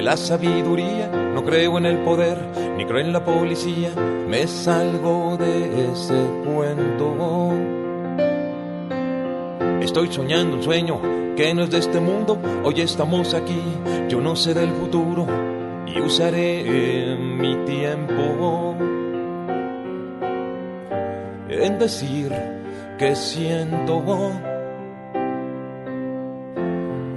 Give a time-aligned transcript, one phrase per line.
[0.00, 2.38] de la sabiduría, no creo en el poder,
[2.78, 3.90] ni creo en la policía,
[4.26, 7.52] me salgo de ese cuento.
[9.82, 11.02] Estoy soñando un sueño
[11.36, 13.60] que no es de este mundo, hoy estamos aquí,
[14.08, 15.26] yo no sé del futuro
[15.86, 18.74] y usaré mi tiempo
[21.50, 22.32] en decir
[22.98, 24.02] que siento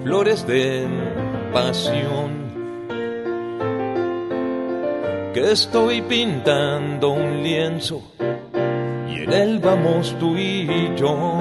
[0.04, 0.86] flores de
[1.54, 2.43] pasión.
[5.34, 8.04] Que estoy pintando un lienzo
[9.10, 11.40] y en él vamos tú y yo.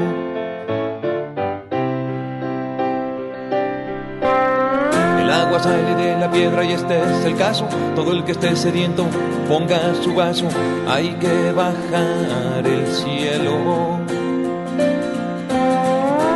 [5.21, 7.69] El agua sale de la piedra y este es el caso.
[7.95, 9.05] Todo el que esté sediento
[9.47, 10.49] ponga su vaso.
[10.89, 14.01] Hay que bajar el cielo.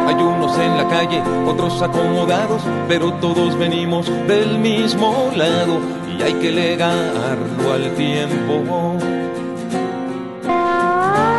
[0.07, 6.35] Hay unos en la calle, otros acomodados, pero todos venimos del mismo lado y hay
[6.35, 8.97] que legarlo al tiempo.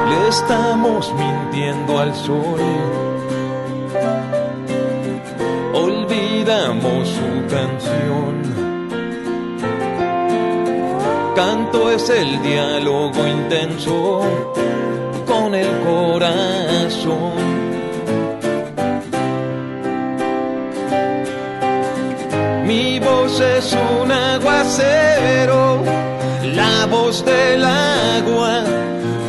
[0.10, 2.60] Le estamos mintiendo al sol.
[5.74, 8.38] Olvidamos su canción.
[11.36, 14.22] Canto es el diálogo intenso
[15.26, 17.67] con el corazón.
[26.54, 28.64] La voz del agua,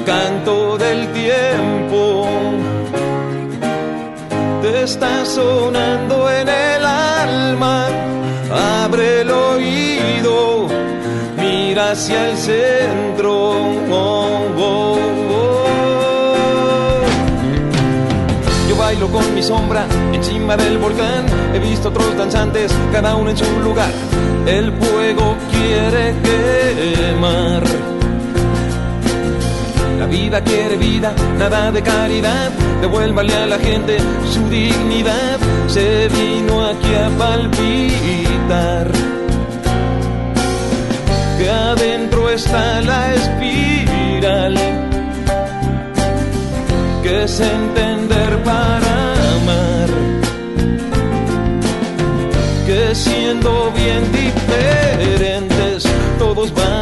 [0.04, 2.26] canto del tiempo.
[4.62, 7.86] Te está sonando en el alma,
[8.82, 10.68] abre el oído,
[11.36, 13.52] mira hacia el centro.
[13.90, 14.98] Oh, oh,
[15.30, 15.58] oh.
[18.68, 21.26] Yo bailo con mi sombra encima del volcán.
[21.54, 23.90] He visto otros danzantes, cada uno en su lugar.
[24.48, 27.62] El fuego quiere quemar.
[29.98, 32.50] La vida quiere vida, nada de caridad.
[32.80, 33.98] Devuélvale a la gente
[34.32, 35.38] su dignidad.
[35.66, 38.90] Se vino aquí a palpitar.
[41.38, 44.54] Que adentro está la espiral.
[47.02, 48.87] Que es entender para
[53.28, 55.84] siendo bien diferentes,
[56.18, 56.77] todos valemos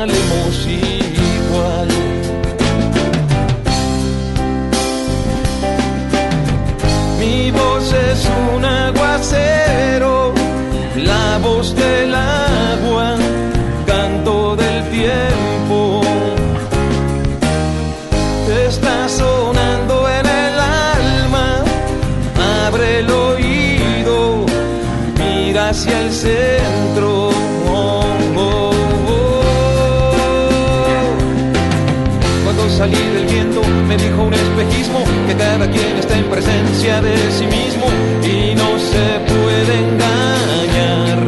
[37.01, 37.87] de sí mismo
[38.23, 41.19] y no se puede engañar.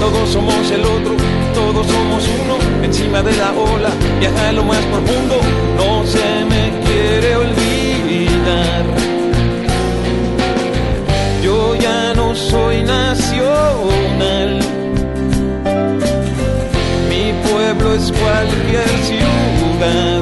[0.00, 1.14] Todos somos el otro,
[1.54, 5.40] todos somos uno, encima de la ola, viaja lo más profundo,
[5.76, 8.84] no se me quiere olvidar.
[11.44, 14.60] Yo ya no soy nacional,
[17.08, 20.21] mi pueblo es cualquier ciudad.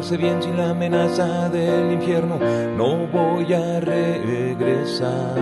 [0.00, 2.38] Bien sin la amenaza del infierno,
[2.76, 5.36] no voy a regresar.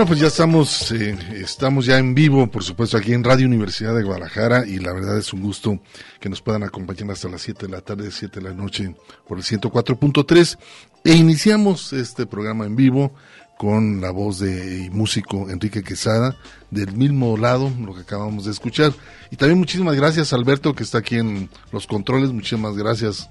[0.00, 3.94] Bueno, pues ya estamos, eh, estamos ya en vivo, por supuesto, aquí en Radio Universidad
[3.94, 5.78] de Guadalajara y la verdad es un gusto
[6.20, 8.94] que nos puedan acompañar hasta las 7 de la tarde, 7 de la noche
[9.28, 10.56] por el 104.3
[11.04, 13.12] e iniciamos este programa en vivo
[13.58, 16.34] con la voz de músico Enrique Quesada
[16.70, 18.94] del mismo lado, lo que acabamos de escuchar.
[19.30, 23.28] Y también muchísimas gracias Alberto que está aquí en los controles, muchísimas gracias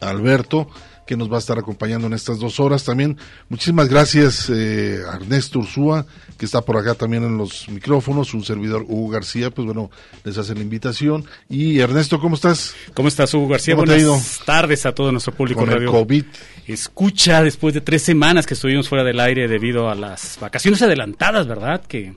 [0.00, 0.68] Alberto
[1.06, 3.16] que nos va a estar acompañando en estas dos horas también.
[3.48, 6.06] Muchísimas gracias eh, a Ernesto Ursúa,
[6.38, 9.90] que está por acá también en los micrófonos, un servidor Hugo García, pues bueno,
[10.24, 11.24] les hace la invitación.
[11.48, 12.74] Y Ernesto, ¿cómo estás?
[12.94, 13.74] ¿Cómo estás, Hugo García?
[13.74, 15.82] Buenas tardes a todo nuestro público Con radio.
[15.82, 16.24] el COVID.
[16.66, 21.46] Escucha, después de tres semanas que estuvimos fuera del aire debido a las vacaciones adelantadas,
[21.46, 21.84] ¿verdad?
[21.84, 22.14] Que.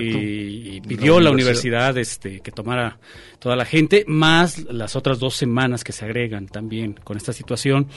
[0.00, 2.98] Y, y pidió la universidad, este, que tomara
[3.38, 7.88] toda la gente, más las otras dos semanas que se agregan también con esta situación.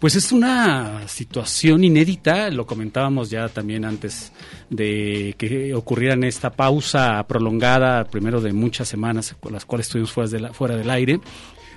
[0.00, 4.30] Pues es una situación inédita, lo comentábamos ya también antes
[4.68, 10.12] de que ocurriera en esta pausa prolongada, primero de muchas semanas con las cuales estuvimos
[10.12, 11.20] fuera, de la, fuera del aire.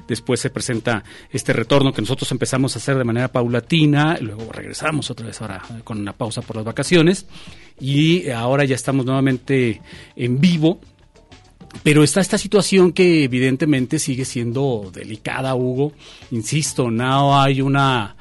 [0.09, 5.09] Después se presenta este retorno que nosotros empezamos a hacer de manera paulatina, luego regresamos
[5.11, 7.27] otra vez ahora con una pausa por las vacaciones
[7.79, 9.81] y ahora ya estamos nuevamente
[10.15, 10.81] en vivo
[11.83, 15.93] pero está esta situación que evidentemente sigue siendo delicada, Hugo.
[16.31, 18.15] Insisto, no hay una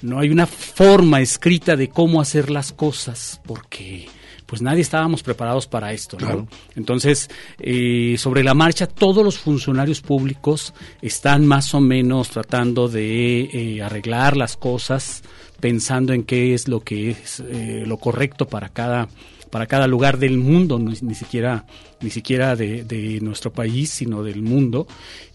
[0.00, 4.08] no hay una forma escrita de cómo hacer las cosas porque
[4.46, 6.26] pues nadie estábamos preparados para esto, ¿no?
[6.26, 6.48] Claro.
[6.76, 7.28] Entonces,
[7.58, 10.72] eh, sobre la marcha, todos los funcionarios públicos
[11.02, 15.22] están más o menos tratando de eh, arreglar las cosas,
[15.60, 19.08] pensando en qué es lo que es eh, lo correcto para cada
[19.50, 21.66] para cada lugar del mundo, no, ni siquiera,
[22.00, 24.86] ni siquiera de, de, nuestro país, sino del mundo.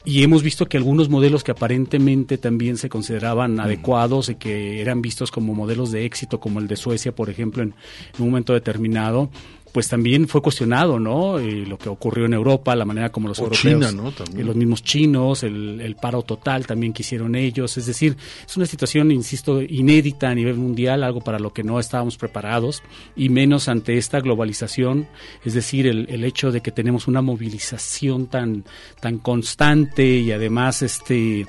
[0.04, 3.60] Y hemos visto que algunos modelos que aparentemente también se consideraban mm.
[3.60, 7.64] adecuados y que eran vistos como modelos de éxito, como el de Suecia, por ejemplo,
[7.64, 7.76] en,
[8.16, 9.30] en un momento determinado,
[9.72, 11.40] pues también fue cuestionado, ¿no?
[11.40, 14.12] Eh, lo que ocurrió en Europa, la manera como los o europeos, China, ¿no?
[14.12, 14.46] También.
[14.46, 18.66] los mismos chinos, el, el, paro total también que hicieron ellos, es decir, es una
[18.66, 22.84] situación, insisto, inédita a nivel mundial, algo para lo que no estábamos preparados
[23.16, 25.08] y menos ante esta globalización,
[25.46, 28.66] es decir, el, el hecho de que tenemos una movilización tan
[29.00, 31.46] tan constante y además este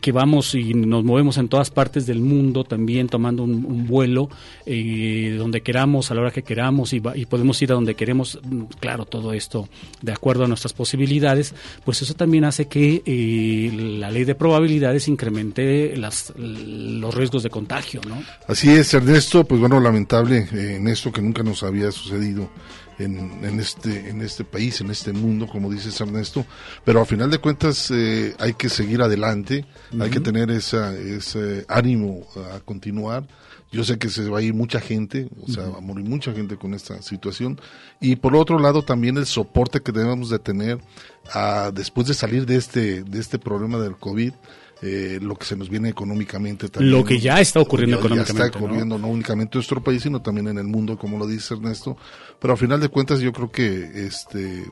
[0.00, 4.28] que vamos y nos movemos en todas partes del mundo también tomando un, vuelo
[4.66, 8.38] eh, donde queramos a la hora que queramos y, y, podemos ir a donde queremos
[8.80, 9.68] claro todo esto
[10.02, 11.54] de acuerdo a nuestras posibilidades
[11.84, 17.50] pues eso también hace que eh, la ley de probabilidades incremente las, los riesgos de
[17.50, 21.90] contagio no así es Ernesto pues bueno lamentable eh, en esto que nunca nos había
[21.90, 22.50] sucedido
[22.98, 26.44] en, en, este en este país, en este mundo, como dices Ernesto,
[26.84, 30.04] pero a final de cuentas eh, hay que seguir adelante, uh -huh.
[30.04, 33.26] hay que tener esa, ese ánimo a continuar.
[33.70, 35.72] Yo sé que se va a ir mucha gente, o sea, uh -huh.
[35.74, 37.60] va a morir mucha gente con esta situación.
[38.00, 40.78] Y por otro lado también el soporte que debemos de tener
[41.34, 44.32] a, después de salir de este, de este problema del COVID,
[44.80, 46.92] eh, lo que se nos viene económicamente también.
[46.92, 48.38] Lo que ya está ocurriendo ya, económicamente.
[48.38, 49.06] Ya está ocurriendo ¿no?
[49.06, 51.96] no únicamente en nuestro país, sino también en el mundo, como lo dice Ernesto.
[52.38, 54.64] Pero al final de cuentas yo creo que este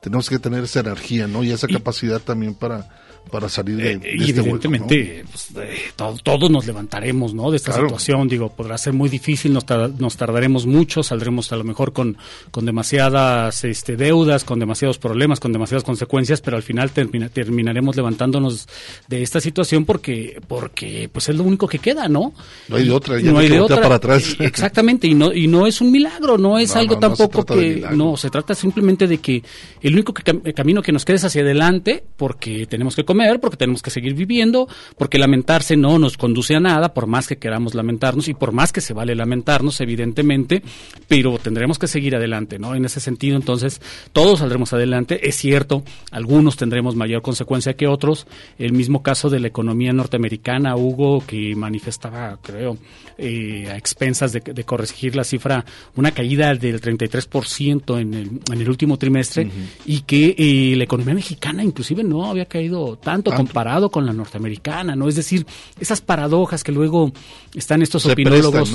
[0.00, 1.44] tenemos que tener esa energía, ¿no?
[1.44, 2.88] Y esa y, capacidad también para
[3.30, 5.30] para salir de, eh, de este evidentemente hueco, ¿no?
[5.30, 7.88] pues, eh, to todos nos levantaremos no de esta claro.
[7.88, 8.28] situación.
[8.28, 12.16] Digo podrá ser muy difícil nos, tar nos, tardaremos mucho saldremos a lo mejor con,
[12.50, 17.96] con demasiadas este, deudas con demasiados problemas con demasiadas consecuencias pero al final termina, terminaremos
[17.96, 18.68] levantándonos
[19.08, 22.34] de esta situación porque porque pues es lo único que queda no
[22.68, 23.80] no hay de otra ya no hay de otra.
[23.80, 24.36] para atrás.
[24.38, 27.84] Exactamente y no y no es un milagro no es no, algo no, tampoco que
[27.92, 29.42] no se trata simplemente de que
[29.80, 33.04] el único que, camino que nos queda es hacia adelante porque tenemos que
[33.40, 37.36] porque tenemos que seguir viviendo, porque lamentarse no nos conduce a nada, por más que
[37.36, 40.62] queramos lamentarnos y por más que se vale lamentarnos, evidentemente,
[41.08, 42.74] pero tendremos que seguir adelante, ¿no?
[42.74, 43.80] En ese sentido, entonces,
[44.12, 45.28] todos saldremos adelante.
[45.28, 48.26] Es cierto, algunos tendremos mayor consecuencia que otros.
[48.58, 52.78] El mismo caso de la economía norteamericana, Hugo, que manifestaba, creo,
[53.24, 55.64] eh, a expensas de, corregir la cifra,
[55.94, 59.48] una caída del 33% en el, en el último trimestre
[59.86, 64.96] y que eh, la economía mexicana inclusive no había caído tanto, comparado con la norteamericana,
[64.96, 65.06] ¿no?
[65.06, 65.46] Es decir,
[65.78, 67.12] esas paradojas que luego
[67.54, 68.72] están estos opinólogos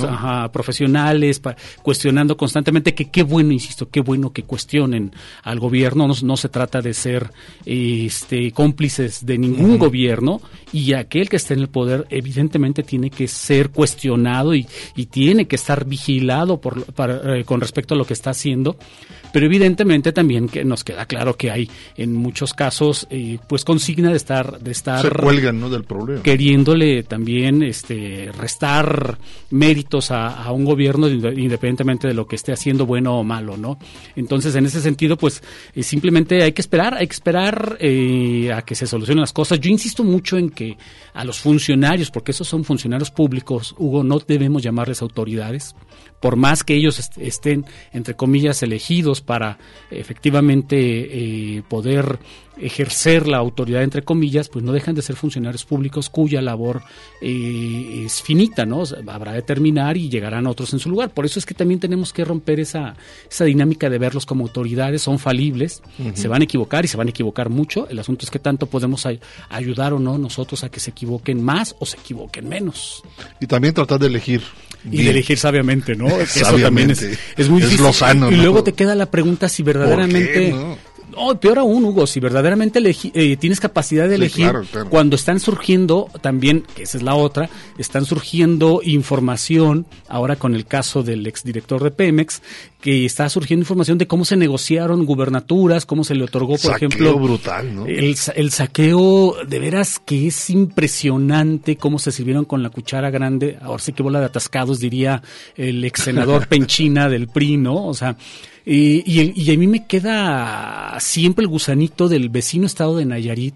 [0.50, 1.42] profesionales
[1.82, 5.12] cuestionando constantemente que qué bueno, insisto, qué bueno que cuestionen
[5.42, 7.30] al gobierno, no, no se trata de ser
[7.66, 10.40] este, cómplices de ningún gobierno
[10.72, 14.66] y aquel que esté en el poder evidentemente tiene que ser cuestionado y,
[14.96, 18.76] y tiene que estar vigilado por, para, eh, con respecto a lo que está haciendo.
[19.32, 24.10] Pero evidentemente también que nos queda claro que hay en muchos casos eh, pues consigna
[24.10, 25.68] de estar de estar se cuelgan ¿no?
[25.68, 26.22] del problema.
[26.22, 29.18] queriéndole también este restar
[29.50, 33.78] méritos a, un gobierno independientemente de lo que esté haciendo bueno o malo no
[34.16, 35.42] entonces en ese sentido pues
[35.74, 39.60] eh, simplemente hay que esperar hay que esperar eh, a que se solucionen las cosas.
[39.60, 40.76] Yo insisto mucho en que
[41.14, 45.74] a los funcionarios porque esos son funcionarios públicos Hugo no debemos llamarles autoridades
[46.20, 49.58] por más que ellos estén, entre comillas, elegidos para
[49.90, 52.18] efectivamente eh, poder
[52.60, 56.82] ejercer la autoridad, entre comillas, pues no dejan de ser funcionarios públicos cuya labor
[57.20, 58.82] eh, es finita, ¿no?
[59.06, 61.10] habrá de terminar y llegarán otros en su lugar.
[61.10, 62.96] Por eso es que también tenemos que romper esa,
[63.30, 65.82] esa dinámica de verlos como autoridades, son falibles,
[66.14, 67.88] se van a equivocar y se van a equivocar mucho.
[67.88, 69.06] El asunto es que tanto podemos
[69.48, 73.02] ayudar o no nosotros a que se equivoquen más o se equivoquen menos.
[73.40, 74.42] Y también tratar de elegir
[74.90, 76.08] y de elegir sabiamente, ¿no?
[76.08, 77.86] Eso también es, muy difícil.
[78.30, 80.78] y, luego te queda la pregunta si verdaderamente no,
[81.40, 84.52] peor aún, Hugo, si verdaderamente eh, tienes capacidad de elegir,
[84.88, 87.48] cuando están surgiendo también, que esa es la otra,
[87.78, 92.42] están surgiendo información, ahora con el caso del exdirector de Pemex,
[92.80, 97.18] que está surgiendo información de cómo se negociaron gubernaturas, cómo se le otorgó, por ejemplo.
[97.18, 97.86] brutal, ¿no?
[97.86, 103.58] El, el saqueo, de veras que es impresionante cómo se sirvieron con la cuchara grande,
[103.60, 105.22] ahora sí que bola de atascados, diría
[105.56, 107.86] el ex senador Penchina del PRI, ¿no?
[107.86, 108.16] O sea,
[108.70, 113.54] y, y, a mí me queda siempre el gusanito del vecino estado de Nayarit,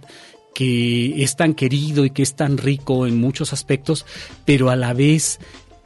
[0.54, 4.06] que es tan querido y que es tan rico en muchos aspectos,
[4.46, 5.38] pero a la vez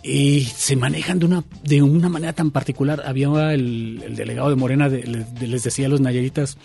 [0.05, 3.03] eh, se manejan de una, de una manera tan particular.
[3.05, 6.57] Había el, delegado de Morena, les decía a los nayaritas,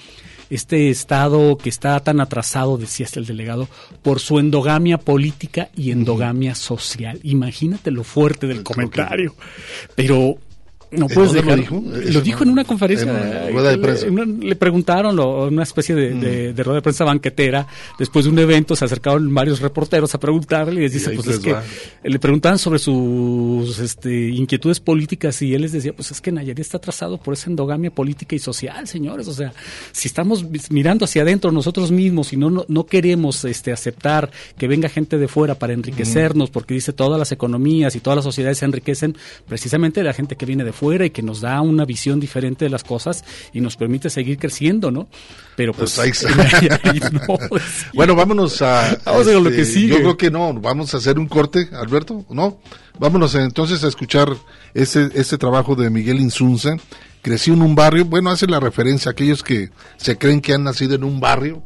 [0.51, 3.67] este estado que está tan atrasado, decía el delegado,
[4.03, 7.19] por su endogamia política y endogamia social.
[7.23, 9.33] Imagínate lo fuerte del comentario.
[9.95, 10.37] Pero
[10.91, 11.51] no puedes dejar.
[11.51, 13.47] Lo dijo, lo dijo en una conferencia.
[13.47, 14.07] En rueda de prensa.
[14.07, 16.57] le preguntaron, lo, una especie de, de, mm.
[16.57, 17.65] rueda de prensa banquetera.
[17.97, 21.39] Después de un evento se acercaron varios reporteros a preguntarle y les dice, pues es
[21.39, 21.55] que
[22.03, 26.59] le preguntaban sobre sus este, inquietudes políticas y él les decía, pues es que Nayarit
[26.59, 29.29] está atrasado por esa endogamia política y social, señores.
[29.29, 29.53] O sea,
[29.93, 34.89] si estamos mirando hacia adentro nosotros mismos y no, no, queremos este, aceptar que venga
[34.89, 38.65] gente de fuera para enriquecernos, porque dice todas las economías y todas las sociedades se
[38.65, 39.15] enriquecen
[39.47, 42.19] precisamente de la gente que viene de fuera fuera y que nos da una visión
[42.19, 43.23] diferente de las cosas
[43.53, 45.07] y nos permite seguir creciendo, ¿no?
[45.55, 46.25] Pero pues, pues
[47.93, 49.89] bueno, vámonos a, vamos a lo que este, sigue.
[49.89, 52.59] Yo creo que no, vamos a hacer un corte, Alberto, ¿no?
[52.97, 54.35] Vámonos entonces a escuchar
[54.73, 56.77] ese, ese trabajo de Miguel Insunza
[57.21, 60.63] creció en un barrio, bueno, hace la referencia a aquellos que se creen que han
[60.63, 61.61] nacido en un barrio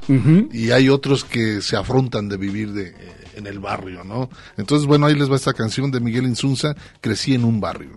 [0.51, 2.93] y hay otros que se afrontan de vivir de,
[3.35, 4.29] en el barrio, ¿no?
[4.57, 7.91] Entonces, bueno, ahí les va esta canción de Miguel Insunza, Crecí en un barrio.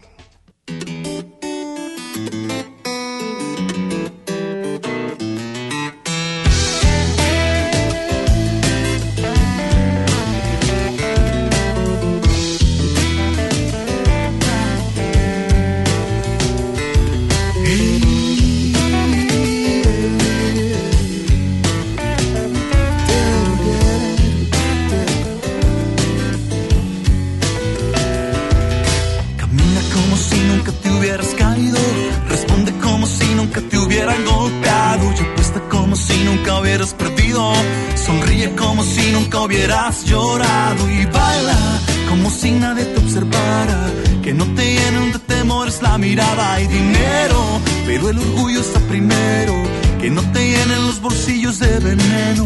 [39.48, 43.90] Hubieras llorado y baila como si nadie te observara.
[44.22, 49.54] Que no te llenen de temores la mirada y dinero, pero el orgullo está primero.
[50.00, 52.44] Que no te llenen los bolsillos de veneno.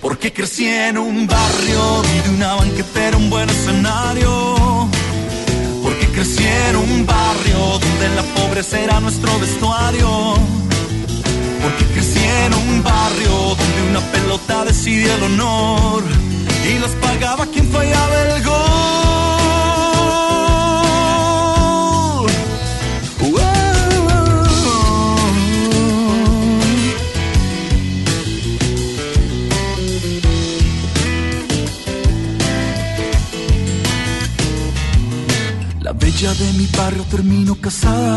[0.00, 4.88] Porque crecí en un barrio y de una banquetera un buen escenario.
[5.82, 10.67] Porque crecí en un barrio donde la pobreza era nuestro vestuario
[11.62, 16.02] porque crecí en un barrio donde una pelota decidía el honor
[16.68, 19.07] y los pagaba quien fallaba el gol.
[36.18, 38.16] Estrella de mi barrio termino casada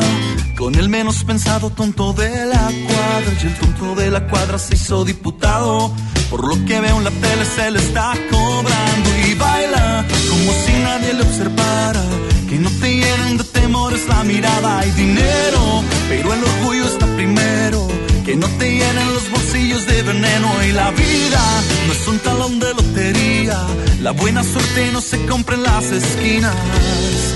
[0.57, 3.31] con el menos pensado tonto de la cuadra.
[3.43, 5.93] Y el tonto de la cuadra se hizo diputado.
[6.31, 10.73] Por lo que veo en la tele se le está cobrando y baila como si
[10.83, 12.03] nadie le observara.
[12.49, 17.87] Que no te llenen de temores la mirada y dinero, pero el orgullo está primero.
[18.25, 21.43] Que no te llenen los bolsillos de veneno y la vida
[21.85, 23.59] no es un talón de lotería.
[24.01, 27.30] La buena suerte no se compra en las esquinas.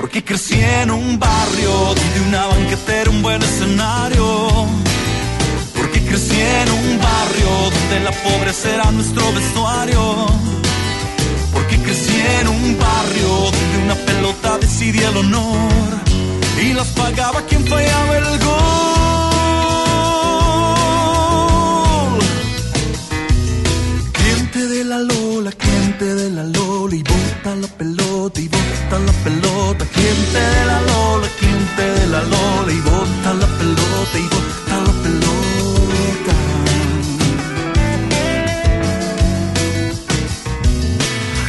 [0.00, 4.48] Porque crecí en un barrio donde una banquetera un buen escenario.
[5.76, 10.26] Porque crecí en un barrio donde la pobreza era nuestro vestuario.
[11.52, 16.00] Porque crecí en un barrio donde una pelota decidía el honor
[16.62, 18.60] y las pagaba quien fallaba el gol.
[24.12, 28.48] Cliente de la Lola, cliente de la Lola y bota la pelota y
[28.90, 29.84] bota la pelota.
[29.86, 34.92] Cliente de la Lola, cliente de la Lola y bota la pelota y bota la
[35.02, 36.32] pelota.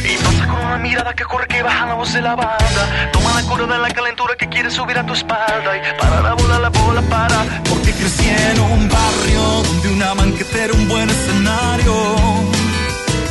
[0.04, 3.10] Y pasa con una mirada que corre que baja la voz de la banda.
[3.12, 5.76] Toma la cura de la calentura que quiere subir a tu espalda.
[5.76, 7.44] Y para la bola, la bola, para.
[7.68, 11.94] Porque crecí en un barrio donde una banquetera un buen escenario.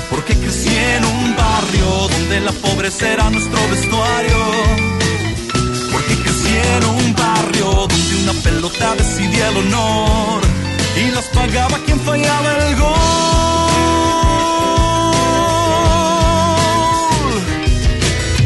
[0.10, 4.38] Porque crecí en un barrio donde la pobreza era nuestro vestuario.
[5.92, 10.42] Porque crecí en un barrio donde una pelota decidía el honor
[10.96, 12.92] y las pagaba quien fallaba el gol.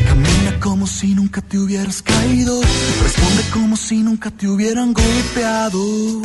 [0.07, 2.61] Camina como si nunca te hubieras caído.
[3.03, 6.21] Responde como si nunca te hubieran golpeado.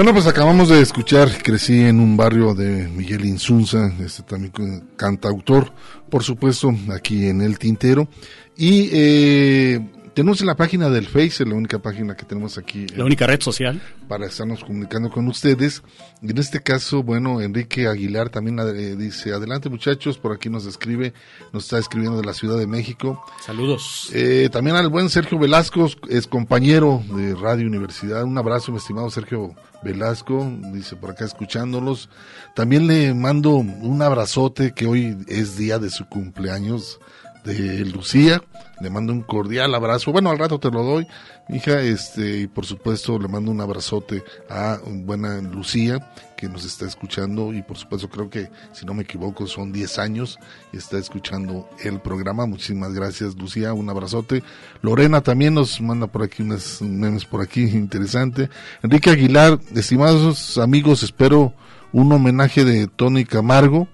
[0.00, 4.50] Bueno, pues acabamos de escuchar, crecí en un barrio de Miguel Insunza, este también
[4.96, 5.74] cantautor,
[6.08, 8.08] por supuesto, aquí en El Tintero.
[8.56, 12.86] Y eh, tenemos en la página del Face, la única página que tenemos aquí.
[12.96, 13.80] La única red social.
[14.08, 15.82] Para estarnos comunicando con ustedes.
[16.22, 20.66] Y en este caso, bueno, Enrique Aguilar también eh, dice, adelante muchachos, por aquí nos
[20.66, 21.14] escribe,
[21.52, 23.24] nos está escribiendo de la Ciudad de México.
[23.44, 24.10] Saludos.
[24.12, 28.24] Eh, también al buen Sergio Velasco, es compañero de Radio Universidad.
[28.24, 32.08] Un abrazo, mi estimado Sergio Velasco, dice por acá escuchándolos.
[32.54, 37.00] También le mando un abrazote que hoy es día de su cumpleaños
[37.44, 38.42] de Lucía.
[38.80, 40.12] Le mando un cordial abrazo.
[40.12, 41.06] Bueno, al rato te lo doy,
[41.50, 41.80] hija.
[41.82, 45.98] Este, y por supuesto le mando un abrazote a buena Lucía
[46.40, 49.98] que nos está escuchando y por supuesto creo que si no me equivoco son 10
[49.98, 50.38] años
[50.72, 52.46] y está escuchando el programa.
[52.46, 54.42] Muchísimas gracias Lucía, un abrazote.
[54.80, 58.48] Lorena también nos manda por aquí unas memes por aquí interesante.
[58.82, 61.52] Enrique Aguilar, estimados amigos, espero
[61.92, 63.86] un homenaje de Tony Camargo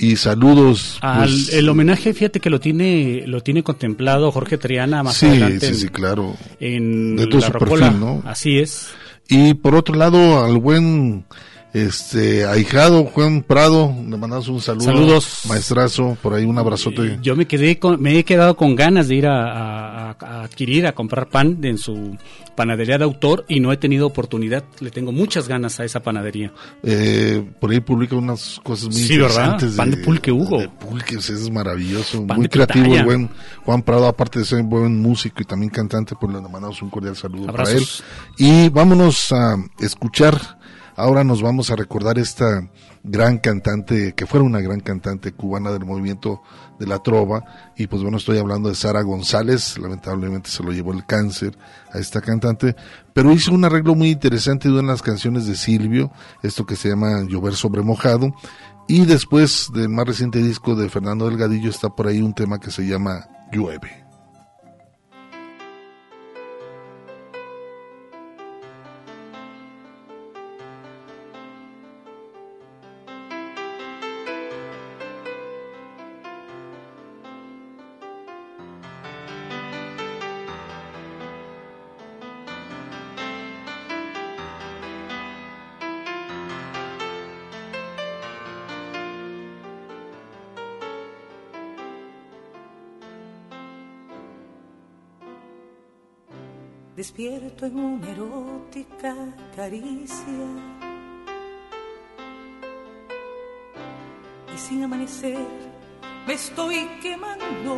[0.00, 0.98] y saludos.
[1.02, 5.26] Al, pues, el homenaje, fíjate que lo tiene lo tiene contemplado Jorge Triana más sí,
[5.26, 5.68] adelante.
[5.68, 6.36] Sí, sí, claro.
[6.58, 7.86] En De todo la su Rocola.
[7.86, 8.22] perfil, ¿no?
[8.26, 8.88] Así es.
[9.28, 11.24] Y por otro lado, al buen
[11.72, 14.84] este ahijado Juan Prado, le mandamos un saludo.
[14.86, 15.40] Saludos.
[15.48, 17.18] Maestrazo, por ahí un abrazote.
[17.22, 20.86] Yo me quedé con, me he quedado con ganas de ir a, a- a adquirir,
[20.86, 22.16] a comprar pan en su
[22.56, 24.64] panadería de autor y no he tenido oportunidad.
[24.80, 26.52] Le tengo muchas ganas a esa panadería.
[26.82, 29.52] Eh, por ahí publica unas cosas muy Sí, ¿verdad?
[29.52, 29.76] interesantes.
[29.76, 30.58] Pan de pulque, Hugo.
[30.58, 32.26] De pulque, es maravilloso.
[32.26, 33.04] Pan muy creativo el pitaya.
[33.04, 33.30] buen
[33.64, 37.16] Juan Prado, aparte de ser buen músico y también cantante, pues le mandamos un cordial
[37.16, 38.02] saludo Abrazos.
[38.02, 38.66] para él.
[38.66, 40.58] Y vámonos a escuchar.
[41.00, 42.68] Ahora nos vamos a recordar esta
[43.02, 46.42] gran cantante, que fuera una gran cantante cubana del movimiento
[46.78, 47.42] de la trova.
[47.74, 49.78] Y pues bueno, estoy hablando de Sara González.
[49.78, 51.56] Lamentablemente se lo llevó el cáncer
[51.90, 52.76] a esta cantante.
[53.14, 57.22] Pero hizo un arreglo muy interesante de unas canciones de Silvio, esto que se llama
[57.26, 58.34] Llover sobre mojado.
[58.86, 62.70] Y después del más reciente disco de Fernando Delgadillo está por ahí un tema que
[62.70, 64.09] se llama Llueve.
[97.00, 99.14] Despierto en una erótica
[99.56, 100.48] caricia.
[104.54, 105.46] Y sin amanecer
[106.26, 107.74] me estoy quemando.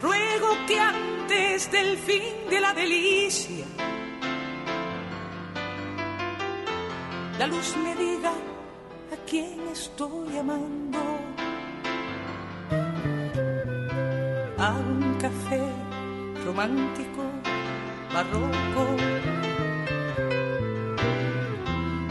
[0.00, 3.66] ruego que antes del fin de la delicia,
[7.38, 8.32] la luz me diga
[9.14, 11.11] a quién estoy amando.
[14.62, 15.60] A un café
[16.46, 17.24] romántico,
[18.14, 18.84] barroco.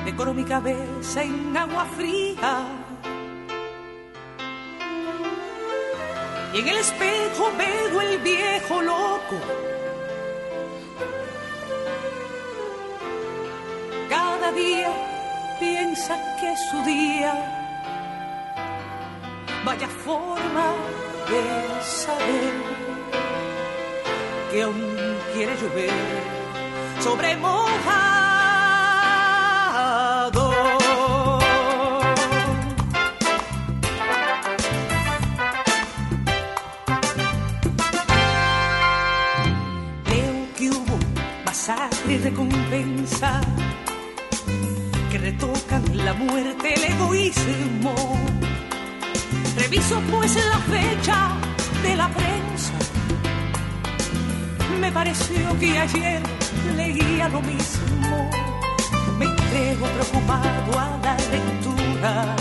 [0.03, 2.53] Decoro mi cabeza en agua fría.
[6.53, 9.37] Y en el espejo veo el viejo loco.
[14.09, 14.91] Cada día
[15.57, 17.33] piensa que es su día.
[19.63, 20.75] Vaya forma
[21.29, 22.53] de saber
[24.51, 25.91] que aún quiere llover
[26.99, 27.71] sobre mojado.
[40.09, 40.97] Leo que hubo
[41.45, 43.41] masacre y recompensa
[45.09, 48.30] que retocan la muerte, el egoísmo.
[49.71, 51.29] Reviso pues la fecha
[51.81, 52.73] de la prensa.
[54.81, 56.21] Me pareció que ayer
[56.75, 58.29] leía lo mismo.
[59.17, 62.35] Me entrego preocupado a la lectura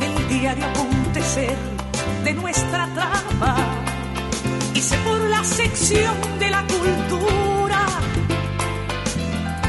[0.00, 1.56] del diario acontecer
[2.24, 3.54] de nuestra trama.
[4.74, 7.86] Hice por la sección de la cultura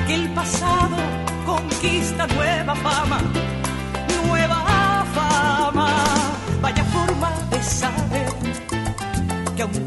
[0.08, 0.98] que el pasado
[1.46, 3.22] conquista nueva fama,
[7.62, 8.30] saber
[9.56, 9.86] que aún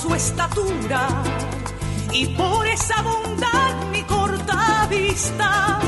[0.00, 1.08] su estatura
[2.12, 5.78] y por esa bondad mi corta vista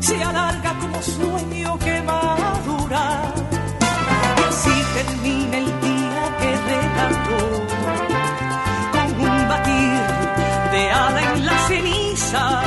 [0.00, 3.04] se alarga como sueño que madura.
[4.38, 7.42] Y así termina el día que relató
[8.94, 10.00] con un batir
[10.72, 12.62] de ala en la ceniza.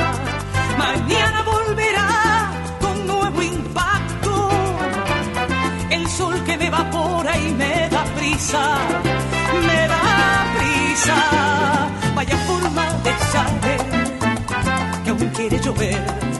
[0.78, 4.48] Mañana volverá con nuevo impacto.
[5.90, 8.78] El sol que me evapora y me da prisa,
[12.14, 13.80] Vaya forma de saber
[15.04, 16.35] que aún quiere llover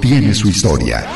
[0.00, 1.06] tiene su historia.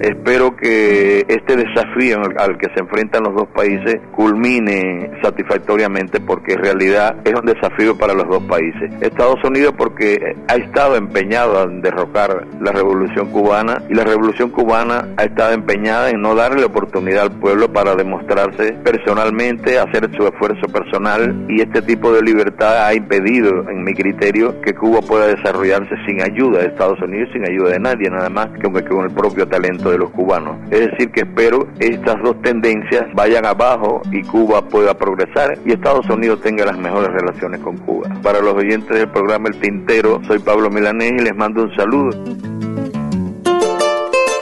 [0.00, 1.56] Espero que este
[1.98, 7.96] al que se enfrentan los dos países culmine satisfactoriamente porque en realidad es un desafío
[7.98, 8.90] para los dos países.
[9.00, 15.08] Estados Unidos porque ha estado empeñado en derrocar la revolución cubana y la revolución cubana
[15.16, 20.68] ha estado empeñada en no darle oportunidad al pueblo para demostrarse personalmente, hacer su esfuerzo
[20.68, 25.94] personal y este tipo de libertad ha impedido, en mi criterio, que Cuba pueda desarrollarse
[26.06, 29.46] sin ayuda de Estados Unidos, sin ayuda de nadie, nada más que con el propio
[29.48, 30.56] talento de los cubanos.
[30.70, 36.08] Es decir, que espero estas dos tendencias vayan abajo y Cuba pueda progresar y Estados
[36.08, 38.08] Unidos tenga las mejores relaciones con Cuba.
[38.22, 42.10] Para los oyentes del programa El Tintero, soy Pablo Milanés y les mando un saludo.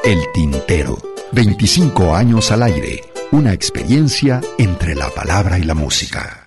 [0.05, 0.97] El Tintero,
[1.33, 3.01] 25 años al aire,
[3.33, 6.46] una experiencia entre la palabra y la música.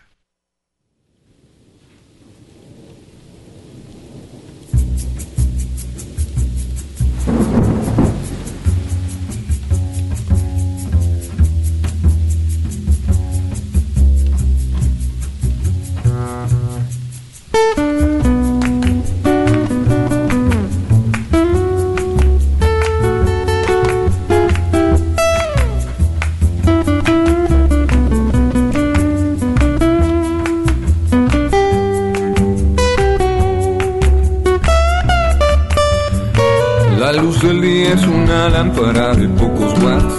[38.49, 40.15] Lámpara de pocos watts.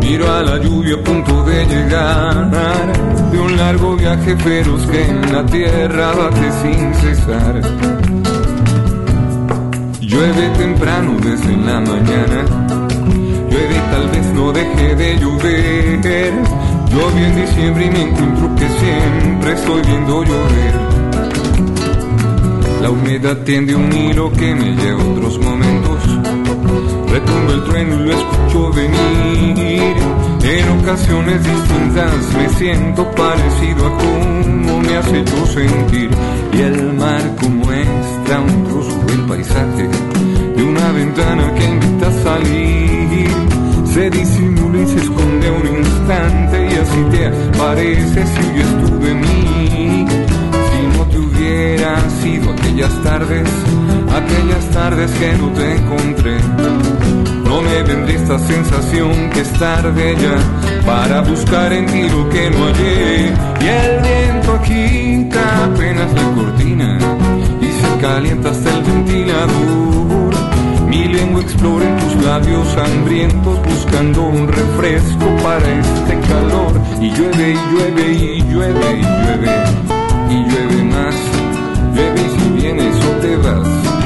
[0.00, 2.50] Miro a la lluvia a punto de llegar
[3.30, 7.60] de un largo viaje feroz que en la tierra bate sin cesar.
[10.00, 12.44] Llueve temprano desde la mañana,
[13.50, 16.32] llueve tal vez no deje de llover.
[16.90, 20.74] Llueve en diciembre y me encuentro que siempre estoy viendo llover.
[22.82, 25.57] La humedad tiende un hilo que me lleva a otros momentos
[27.18, 29.96] Retumba el trueno y lo escucho venir.
[30.44, 36.10] En ocasiones distintas me siento parecido a como me has hecho sentir.
[36.52, 39.88] Y el mar como muestra un trozo del paisaje
[40.56, 43.30] de una ventana que invita a salir.
[43.92, 49.14] Se disimula y se esconde un instante y así te parece si huyes tú de
[49.14, 50.06] mí.
[50.70, 53.50] Si no te hubiera sido aquellas tardes,
[54.18, 56.38] aquellas tardes que no te encontré
[57.48, 60.36] no me vendré esta sensación que es tarde ya
[60.84, 63.32] para buscar en ti lo que no hallé.
[63.60, 66.98] Y el viento agita apenas la cortina
[67.60, 70.34] y se calienta hasta el ventilador.
[70.88, 76.72] Mi lengua explora en tus labios hambrientos buscando un refresco para este calor.
[77.00, 79.52] Y llueve y llueve y llueve y llueve
[80.28, 81.14] y llueve más.
[81.94, 83.97] Llueve y si vienes o te vas.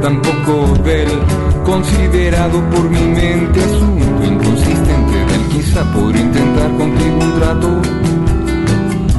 [0.00, 1.08] Tampoco del
[1.64, 7.82] considerado por mi mente asunto inconsistente del quizá por intentar contigo un trato.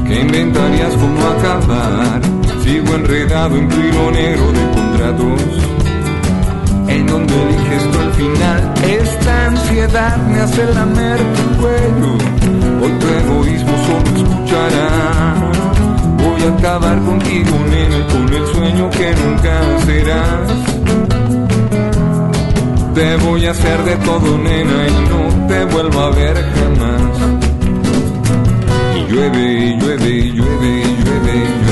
[0.06, 2.20] que inventarías como acabar?
[2.62, 3.76] Sigo enredado en tu
[4.12, 5.72] negro de contratos
[6.88, 8.74] en donde eliges tú al final.
[8.84, 12.32] Esta ansiedad me hace lamer tu cuello
[12.82, 15.52] Hoy tu egoísmo solo escuchará.
[16.18, 20.71] Voy a acabar contigo, nene, con el sueño que nunca serás.
[22.94, 27.02] Te voy a hacer de todo, nena, y no te vuelvo a ver jamás.
[28.96, 31.71] Y llueve, y llueve, y llueve, y llueve, llueve,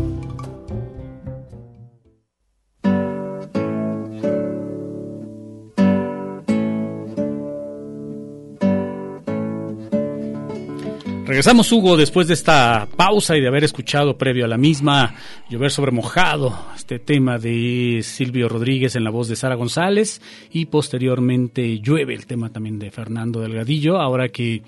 [11.41, 15.15] Regresamos, Hugo, después de esta pausa y de haber escuchado previo a la misma
[15.49, 20.65] Llover sobre mojado, este tema de Silvio Rodríguez en la voz de Sara González y
[20.65, 24.61] posteriormente Llueve, el tema también de Fernando Delgadillo, ahora que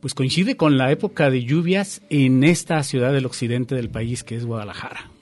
[0.00, 4.34] pues coincide con la época de lluvias en esta ciudad del occidente del país que
[4.34, 5.12] es Guadalajara.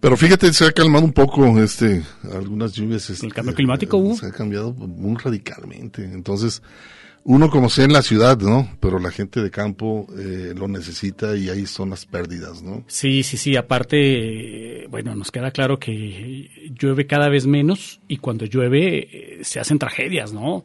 [0.00, 3.10] Pero fíjate, se ha calmado un poco este algunas lluvias.
[3.10, 4.16] Este, ¿El cambio climático, Hugo?
[4.16, 6.04] Se ha cambiado muy radicalmente.
[6.04, 6.62] Entonces,
[7.24, 8.70] uno como sea en la ciudad, ¿no?
[8.80, 12.84] Pero la gente de campo eh, lo necesita y ahí son las pérdidas, ¿no?
[12.86, 13.56] Sí, sí, sí.
[13.56, 19.60] Aparte, bueno, nos queda claro que llueve cada vez menos y cuando llueve eh, se
[19.60, 20.64] hacen tragedias, ¿no?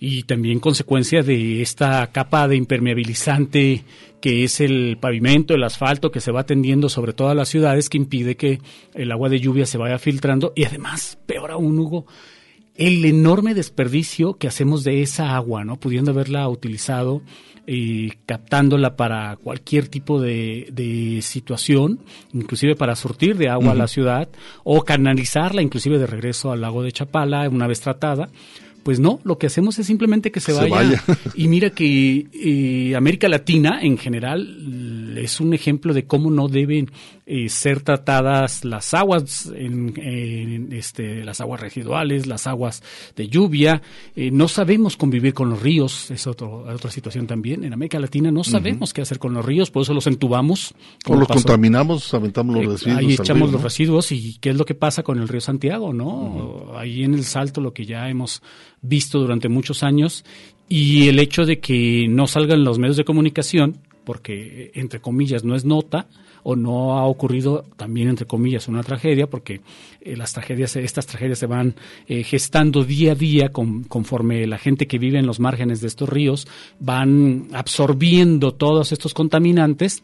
[0.00, 3.84] Y también consecuencia de esta capa de impermeabilizante
[4.20, 7.98] que es el pavimento, el asfalto que se va tendiendo sobre todas las ciudades que
[7.98, 8.60] impide que
[8.94, 12.06] el agua de lluvia se vaya filtrando y además, peor aún, Hugo,
[12.78, 15.76] el enorme desperdicio que hacemos de esa agua, ¿no?
[15.76, 17.22] Pudiendo haberla utilizado
[17.66, 21.98] y captándola para cualquier tipo de, de situación,
[22.32, 24.28] inclusive para surtir de agua a la ciudad,
[24.64, 28.30] o canalizarla inclusive de regreso al lago de Chapala una vez tratada.
[28.84, 30.70] Pues no, lo que hacemos es simplemente que se, Se vaya.
[30.70, 31.02] vaya.
[31.34, 36.90] Y mira que eh, América Latina en general es un ejemplo de cómo no deben
[37.30, 42.82] eh, ser tratadas las aguas, en, en, este, las aguas residuales, las aguas
[43.16, 43.82] de lluvia.
[44.16, 47.64] Eh, no sabemos convivir con los ríos, es otro, otra situación también.
[47.64, 50.74] En América Latina no sabemos qué hacer con los ríos, por eso los entubamos.
[51.06, 52.98] O los pasó- contaminamos, aventamos los eh, residuos.
[52.98, 55.92] Ahí echamos río, los residuos y qué es lo que pasa con el río Santiago,
[55.92, 56.72] ¿no?
[56.78, 58.42] Ahí en el Salto lo que ya hemos
[58.80, 60.24] visto durante muchos años
[60.66, 65.54] y el hecho de que no salgan los medios de comunicación, porque entre comillas no
[65.54, 66.08] es nota
[66.42, 69.60] o no ha ocurrido también entre comillas una tragedia, porque
[70.00, 71.74] eh, las tragedias, estas tragedias se van
[72.06, 75.88] eh, gestando día a día con- conforme la gente que vive en los márgenes de
[75.88, 76.46] estos ríos
[76.80, 80.02] van absorbiendo todos estos contaminantes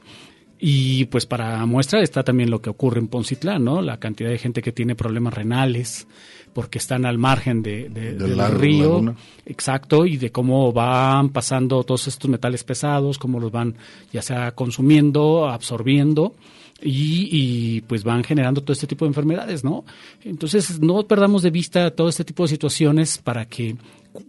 [0.59, 3.83] y pues para muestra está también lo que ocurre en Poncitlán, ¿no?
[3.83, 6.07] La cantidad de gente que tiene problemas renales
[6.55, 8.85] porque están al margen de, de- Del río.
[8.89, 9.15] laguna.
[9.45, 13.75] Exacto, y de cómo van pasando todos estos metales pesados, cómo los van
[14.13, 16.35] ya sea consumiendo, absorbiendo.
[16.83, 19.85] Y, y, pues van generando todo este tipo de enfermedades, ¿no?
[20.23, 23.77] Entonces no perdamos de vista todo este tipo de situaciones para que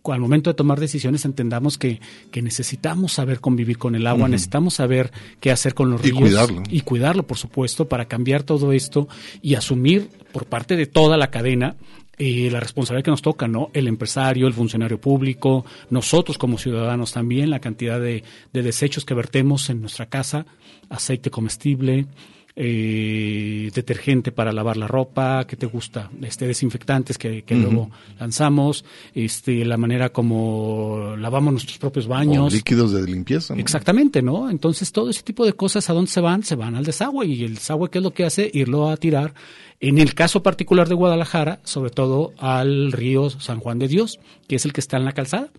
[0.05, 1.99] al momento de tomar decisiones entendamos que,
[2.31, 5.11] que necesitamos saber convivir con el agua, necesitamos saber
[5.41, 6.63] qué hacer con los Y ríos cuidarlo.
[6.69, 9.07] y cuidarlo, por supuesto, para cambiar todo esto
[9.41, 11.75] y asumir por parte de toda la cadena
[12.17, 13.69] eh, la responsabilidad que nos toca, ¿no?
[13.73, 18.23] El empresario, el funcionario público, nosotros como ciudadanos también, la cantidad de,
[18.53, 20.45] de desechos que vertemos en nuestra casa,
[20.89, 22.07] aceite comestible,
[22.55, 26.09] eh, detergente para lavar la ropa, ¿qué te gusta?
[26.21, 32.53] Este, desinfectantes que, que luego lanzamos, este, la manera como lavamos nuestros propios baños.
[32.53, 33.55] O líquidos de limpieza.
[33.55, 33.59] ¿no?
[33.59, 34.49] Exactamente, ¿no?
[34.49, 36.43] Entonces todo ese tipo de cosas, ¿a dónde se van?
[36.43, 38.49] Se van al desagüe y el desagüe, ¿qué es lo que hace?
[38.53, 39.33] Irlo a tirar,
[39.79, 44.55] en el caso particular de Guadalajara, sobre todo al río San Juan de Dios, que
[44.55, 45.49] es el que está en la calzada.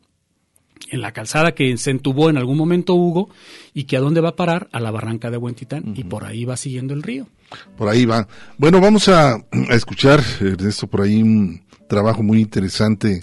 [0.89, 3.29] En la calzada que se entubó en algún momento Hugo
[3.74, 4.68] y que a dónde va a parar?
[4.72, 7.27] A la barranca de Huentitán y por ahí va siguiendo el río.
[7.77, 8.29] Por ahí va.
[8.59, 13.20] Bueno, vamos a, a escuchar, Ernesto, por ahí un trabajo muy interesante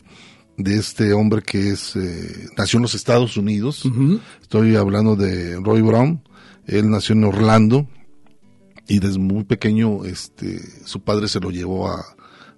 [0.58, 3.84] de este hombre que es eh, nació en los Estados Unidos.
[4.41, 6.22] Estoy hablando de Roy Brown.
[6.68, 7.88] Él nació en Orlando
[8.88, 12.06] y desde muy pequeño este su padre se lo llevó a,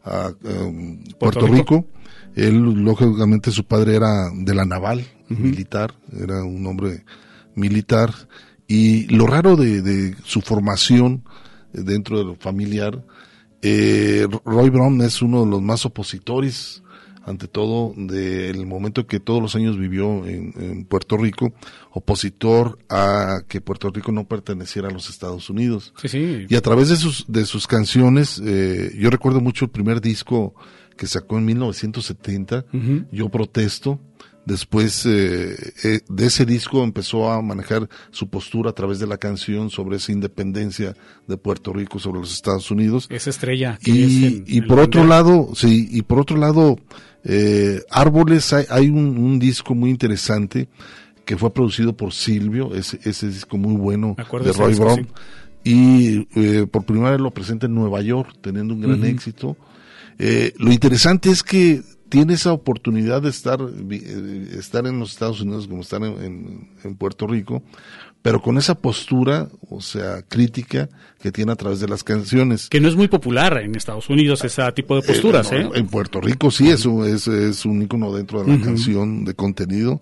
[0.04, 1.76] a, um, Puerto, Puerto Rico.
[1.76, 1.88] Rico.
[2.36, 7.06] Él, lógicamente, su padre era de la naval, militar, era un hombre
[7.56, 8.14] militar.
[8.68, 11.24] Y lo raro de, de su formación
[11.74, 13.06] eh, dentro de lo familiar,
[13.62, 16.84] eh, Roy Brown es uno de los más opositores,
[17.26, 21.54] ante todo, del momento que todos los años vivió en, en Puerto Rico,
[21.92, 25.94] opositor a que Puerto Rico no perteneciera a los Estados Unidos.
[26.02, 26.46] Sí, sí.
[26.48, 30.54] Y a través de sus, de sus canciones, eh, yo recuerdo mucho el primer disco
[30.98, 33.06] que sacó en 1970, Ujú.
[33.12, 34.00] Yo Protesto.
[34.46, 39.18] Después eh, eh, de ese disco empezó a manejar su postura a través de la
[39.18, 40.96] canción sobre esa independencia
[41.28, 43.08] de Puerto Rico sobre los Estados Unidos.
[43.10, 43.80] Esa estrella.
[43.82, 46.78] que Y, es y por otro lado, sí, y por otro lado,
[47.24, 50.70] eh, Árboles, hay, hay un, un disco muy interesante
[51.26, 55.06] que fue producido por Silvio, ese, ese disco muy bueno de Roy Brown.
[55.06, 55.08] sí.
[55.68, 59.58] Y eh, por primera vez lo presenta en Nueva York, teniendo un gran éxito.
[60.20, 65.42] Eh, lo interesante es que tiene esa oportunidad de estar, eh, estar en los Estados
[65.42, 67.64] Unidos como estar en, en- en Puerto Rico,
[68.22, 70.90] pero con esa postura, o sea, crítica
[71.20, 72.70] que tiene a través de las canciones.
[72.70, 75.64] Que no es muy popular en Estados Unidos ese tipo de posturas, Eh, ¿eh?
[75.66, 79.34] no, En Puerto Rico sí, eso es, es un icono dentro de la canción de
[79.36, 80.02] contenido.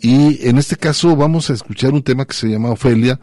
[0.00, 3.18] Y en este caso vamos a escuchar un tema que se llama Ofelia,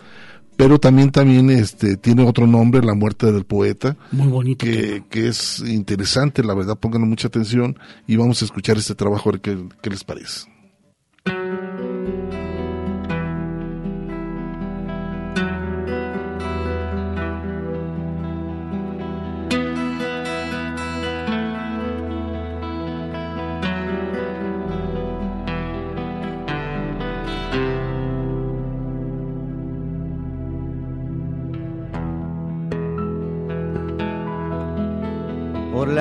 [0.61, 3.97] pero también también este tiene otro nombre, La muerte del poeta.
[4.11, 4.63] Muy bonito.
[4.63, 9.29] Que, que es interesante, la verdad, pónganle mucha atención y vamos a escuchar este trabajo
[9.29, 10.50] a ver qué, qué les parece.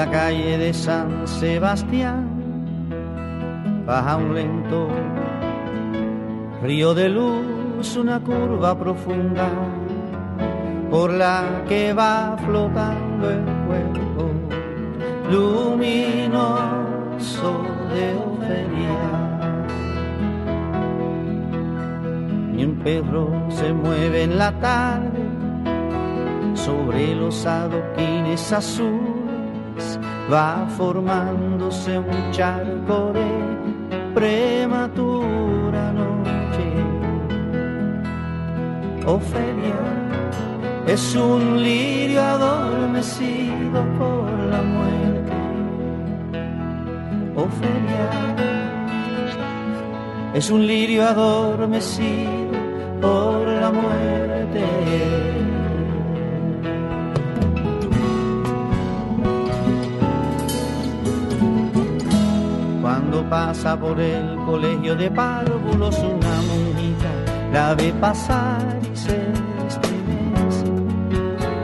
[0.01, 2.24] La calle de San Sebastián
[3.84, 4.88] baja un lento
[6.62, 9.51] río de luz, una curva profunda
[10.90, 14.30] por la que va flotando el cuerpo
[15.30, 15.92] luminoso
[17.92, 19.05] de Ofelia.
[22.57, 25.24] Y un perro se mueve en la tarde
[26.55, 29.19] sobre los adoquines azules
[30.30, 33.28] va formándose un charco de
[34.14, 36.68] prematura noche.
[39.06, 39.80] Ofelia
[40.86, 45.32] es un lirio adormecido por la muerte.
[47.36, 48.10] Ofelia
[50.34, 52.50] es un lirio adormecido
[53.00, 54.64] por la muerte.
[62.80, 69.18] Cuando pasa por el colegio de párvulos una monjita la ve pasar y se
[69.68, 70.64] estremece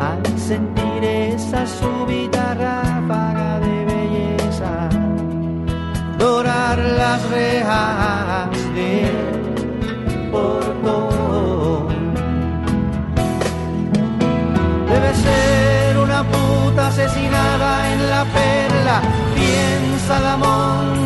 [0.00, 4.88] al sentir esa súbita ráfaga de belleza
[6.18, 11.88] dorar las rejas del portón.
[14.88, 19.02] Debe ser una puta asesinada en la perla,
[19.34, 21.05] piensa monja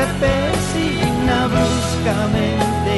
[0.00, 2.96] se persigna bruscamente.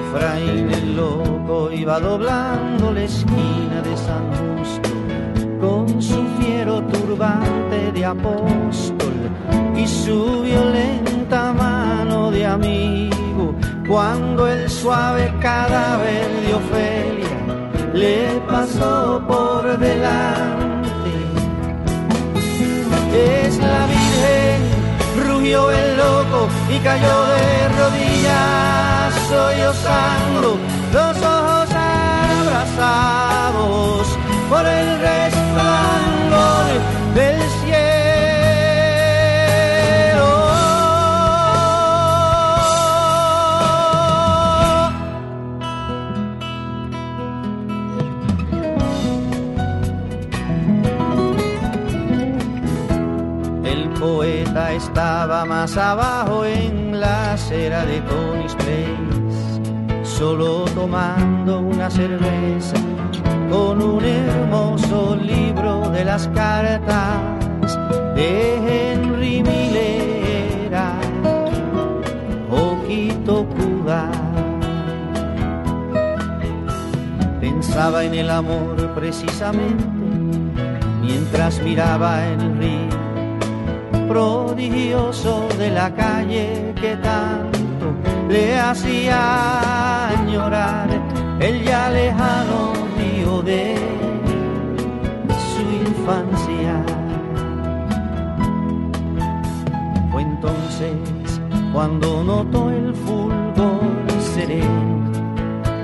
[0.00, 4.90] Efraín el loco iba doblando la esquina de San Justo
[5.60, 9.14] con su fiero turbante de apóstol
[9.76, 13.54] y su violenta mano de amigo
[13.88, 17.61] cuando el suave cadáver de Ofelia
[17.92, 21.10] le pasó por delante.
[23.14, 24.60] Es la Virgen,
[25.26, 30.58] rugió el loco y cayó de rodillas, sollozando,
[30.92, 31.68] los ojos
[32.44, 34.18] abrazados
[34.48, 36.66] por el resplandor
[37.14, 37.61] del cielo.
[54.82, 62.76] Estaba más abajo en la acera de Tony's Place, solo tomando una cerveza
[63.48, 67.78] con un hermoso libro de las cartas
[68.16, 70.94] de Henry Milera,
[72.50, 74.10] Oquito Cuba.
[77.40, 79.84] Pensaba en el amor precisamente
[81.00, 82.91] mientras miraba el río
[84.12, 87.86] prodigioso de la calle que tanto
[88.28, 90.88] le hacía llorar
[91.40, 93.74] el ya lejano río de
[95.50, 96.74] su infancia.
[100.10, 100.92] Fue entonces
[101.72, 103.80] cuando notó el fulgor
[104.34, 105.10] sereno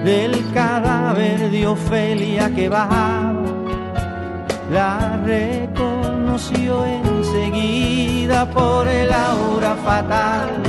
[0.04, 3.42] del cadáver de Ofelia que bajaba
[4.70, 6.84] la reconoció
[7.28, 10.62] enseguida por el aura fatal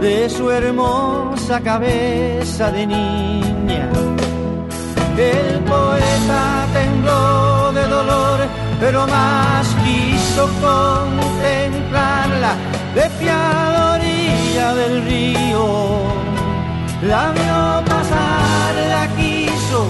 [0.00, 3.88] de su hermosa cabeza de niña.
[5.16, 8.40] El poeta tembló de dolor,
[8.80, 12.54] pero más quiso contemplarla
[12.94, 15.66] de la orilla del río.
[17.02, 19.86] La vio pasar, la quiso,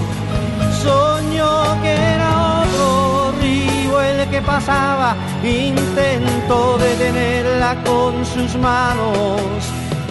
[0.83, 9.39] soñó que era otro río el que pasaba, intentó detenerla con sus manos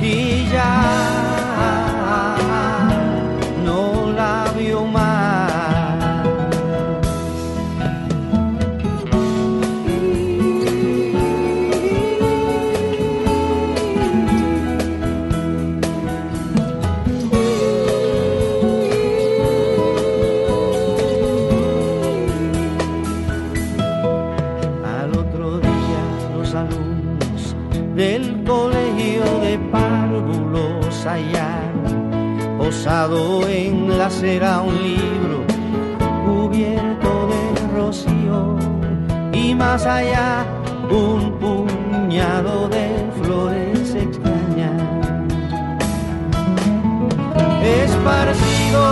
[0.01, 1.73] y ya
[33.23, 35.45] posado en la acera un libro
[36.27, 37.43] cubierto de
[37.77, 38.57] rocío
[39.33, 40.45] y más allá
[40.91, 42.89] un puñado de
[43.23, 44.83] flores extrañas
[47.63, 48.83] esparcido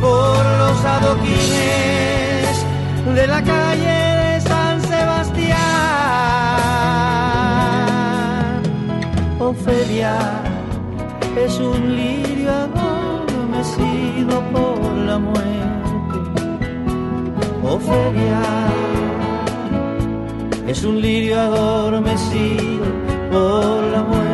[0.00, 2.64] por los adoquines
[3.14, 5.58] de la calle de San Sebastián.
[9.38, 10.37] Ofelia
[11.58, 15.48] es un lirio adormecido por la muerte.
[17.64, 18.42] Ofelia
[20.68, 22.84] es un lirio adormecido
[23.32, 24.27] por la muerte.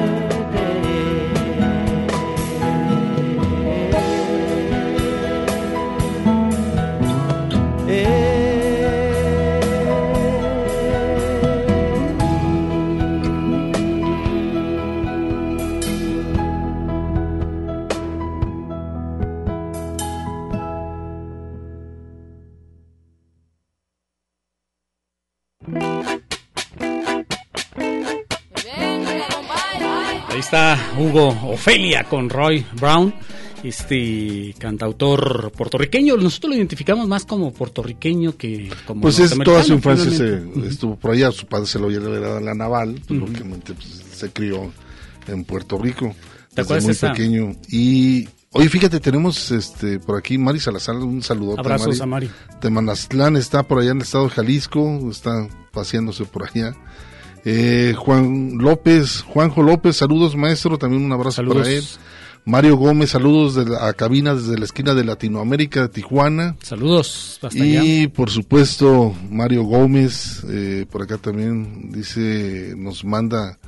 [31.14, 33.14] Está Hugo Ofelia con Roy Brown,
[33.62, 36.16] este cantautor puertorriqueño.
[36.16, 40.96] Nosotros lo identificamos más como puertorriqueño que como Pues es toda su infancia se, estuvo
[40.96, 43.28] por allá, su padre se lo había heredado en la naval, pues, Ujú.
[43.28, 44.72] lógicamente pues, se crió
[45.26, 46.14] en Puerto Rico
[46.54, 47.12] ¿Te desde acuerdas muy esa?
[47.12, 47.52] pequeño.
[47.68, 52.30] Y oye, fíjate, tenemos este por aquí Mari Salazar, un saludo Abrazos a Mari.
[52.60, 56.74] Temanaztlán está por allá en el estado de Jalisco, está paseándose por allá.
[57.44, 61.62] Eh, Juan López, Juanjo López, saludos maestro, también un abrazo Saludos.
[61.62, 61.84] para él.
[62.46, 66.56] Mario Gómez, saludos de la, a cabina desde la esquina de Latinoamérica, de Tijuana.
[66.62, 68.12] Saludos hasta y allá.
[68.12, 73.58] por supuesto, Mario Gómez, eh, por acá también dice, nos manda,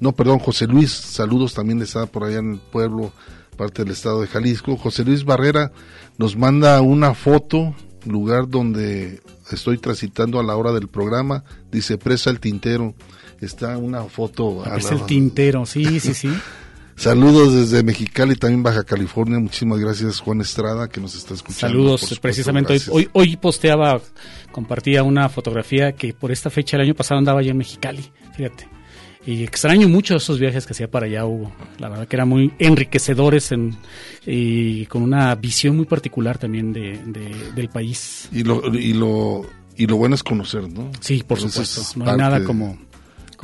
[0.00, 3.12] no, perdón, José Luis, saludos también está por allá en el pueblo,
[3.56, 4.76] parte del estado de Jalisco.
[4.76, 5.70] José Luis Barrera
[6.18, 7.72] nos manda una foto,
[8.04, 9.20] lugar donde
[9.52, 12.94] estoy transitando a la hora del programa, dice Presa el Tintero.
[13.40, 14.64] Está una foto.
[14.64, 16.30] al Es el tintero, sí, sí, sí.
[16.96, 19.38] Saludos desde Mexicali, también Baja California.
[19.40, 21.76] Muchísimas gracias, Juan Estrada, que nos está escuchando.
[21.76, 24.00] Saludos, supuesto, precisamente hoy, hoy, hoy posteaba,
[24.52, 28.04] compartía una fotografía que por esta fecha el año pasado andaba yo en Mexicali,
[28.36, 28.68] fíjate.
[29.26, 31.50] Y extraño mucho esos viajes que hacía para allá, Hugo.
[31.78, 33.74] La verdad que eran muy enriquecedores en,
[34.26, 38.28] y con una visión muy particular también de, de- del país.
[38.32, 40.92] Y lo, y lo y lo bueno es conocer, ¿no?
[41.00, 41.80] Sí, por supuesto.
[41.80, 42.78] es No hay nada como,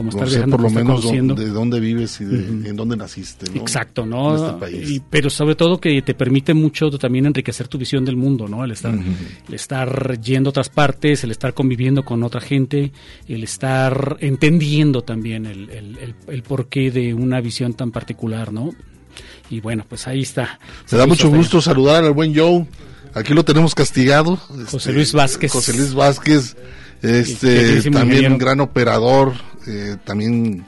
[0.00, 1.34] como estar viajando, por lo menos conociendo.
[1.34, 3.60] de dónde vives y de, en dónde naciste, ¿no?
[3.60, 4.34] Exacto, En ¿no?
[4.46, 4.90] este país.
[4.90, 8.64] Y- pero sobre todo que te permite mucho también enriquecer tu visión del mundo, ¿no?
[8.64, 12.92] El estar, el estar yendo a otras partes, el estar conviviendo con otra gente,
[13.28, 18.70] el estar entendiendo también el, el, el- el porqué de una visión tan particular, ¿no?
[19.50, 20.58] Y bueno, pues ahí está.
[20.90, 22.66] Me da mucho gusto saludar al buen Joe.
[23.12, 24.36] Aquí lo tenemos castigado.
[24.36, 25.50] José este, Luis Vázquez.
[25.52, 26.56] José Luis Vázquez,
[27.02, 29.32] este, también un gran operador,
[29.66, 30.64] eh, también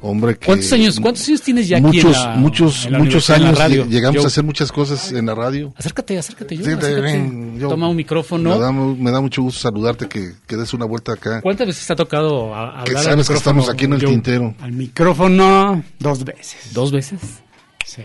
[0.00, 0.46] hombre que...
[0.46, 3.34] ¿Cuántos años, cuántos años tienes ya aquí muchos, en la, muchos, en la muchos la
[3.36, 3.86] años radio?
[3.86, 5.72] llegamos a hacer muchas cosas en la radio.
[5.76, 6.62] Acércate, acércate, yo.
[6.62, 7.00] Acércate.
[7.00, 7.58] ven.
[7.60, 8.58] Toma un Me micrófono.
[8.58, 11.40] da, me da mucho gusto saludarte, que, que des una vuelta acá.
[11.40, 13.92] ¿Cuántas veces te ha tocado a- hablar Que al sabes que micrófono, estamos aquí en
[13.94, 14.54] el tintero.
[14.60, 16.72] Al micrófono dos veces.
[16.74, 17.20] ¿Dos veces?
[17.84, 18.02] Sí.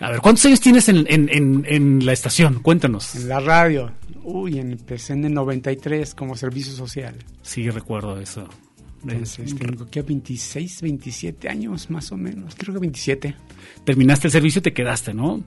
[0.00, 2.58] A ver, ¿cuántos años tienes en, en, en, en la estación?
[2.60, 3.14] Cuéntanos.
[3.14, 3.92] En la radio.
[4.24, 7.14] Uy, empecé en el 93 como servicio social.
[7.42, 8.48] Sí, recuerdo eso.
[9.06, 12.54] Entonces, tengo aquí a 26, 27 años más o menos.
[12.56, 13.36] Creo que 27.
[13.84, 15.42] Terminaste el servicio y te quedaste, ¿no?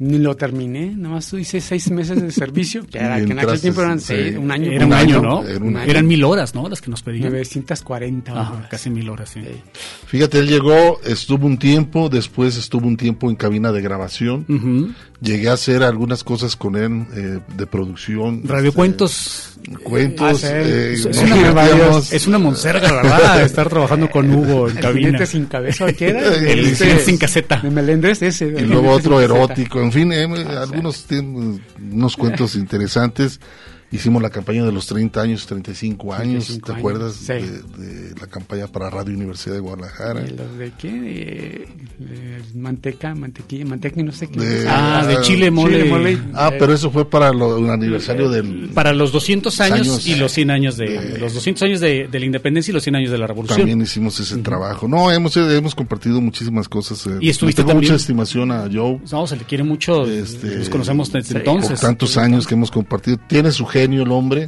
[0.00, 3.60] Ni lo terminé, nada más hice seis meses de servicio, que, era, que en aquel
[3.60, 4.06] tiempo eran sí.
[4.14, 4.70] seis, un año.
[4.70, 5.42] Era un año, ¿no?
[5.44, 5.90] Era un año.
[5.90, 6.68] Eran mil horas, ¿no?
[6.68, 7.32] Las que nos pedían.
[7.32, 8.68] 940 Ajá, horas.
[8.70, 9.40] casi mil horas, sí.
[10.06, 14.46] Fíjate, él llegó, estuvo un tiempo, después estuvo un tiempo en cabina de grabación.
[14.48, 14.92] Ujú.
[15.20, 18.42] Llegué a hacer algunas cosas con él eh, de producción.
[18.44, 19.58] Radiocuentos.
[19.64, 20.44] este, cuentos.
[20.44, 20.46] Ah, sí.
[20.48, 24.82] eh, es, una, metíamos- es una monserga, la verdad, estar trabajando con Hugo en El
[24.82, 25.26] cabina.
[25.26, 26.34] sin cabeza, ¿o qué era?
[26.34, 27.60] El sin caseta.
[27.60, 28.46] De Melendres, ese.
[28.46, 30.24] Y luego otro erótico, en fin, eh,
[30.56, 31.60] algunos tienen
[31.92, 33.40] unos cuentos interesantes.
[33.90, 37.32] Hicimos la campaña de los 30 años, 35 años, 35 ¿te años, acuerdas sí.
[37.32, 40.20] de, de la campaña para Radio Universidad de Guadalajara?
[40.20, 40.90] ¿De los de qué?
[40.92, 41.68] De,
[42.04, 44.38] de manteca, mantequilla, manteca y no sé qué.
[44.40, 46.18] De- Ah, de chile mole.
[46.34, 48.70] Ah, pero eso fue para lo, el aniversario del...
[48.74, 52.20] Para los 200 años, años y los 100 años de, los 200 años de, de
[52.20, 53.58] la independencia y los 100 años de la revolución.
[53.58, 54.86] También hicimos ese trabajo.
[54.86, 57.06] No, hemos, hemos compartido muchísimas cosas.
[57.06, 57.18] eh.
[57.22, 59.00] Y estuviste tengo también- mucha estimación a Joe.
[59.10, 60.04] No, se le quiere mucho.
[60.06, 61.80] Este, nos conocemos desde por entonces.
[61.80, 63.16] tantos años que hemos compartido.
[63.28, 64.46] Tiene su genio el hombre.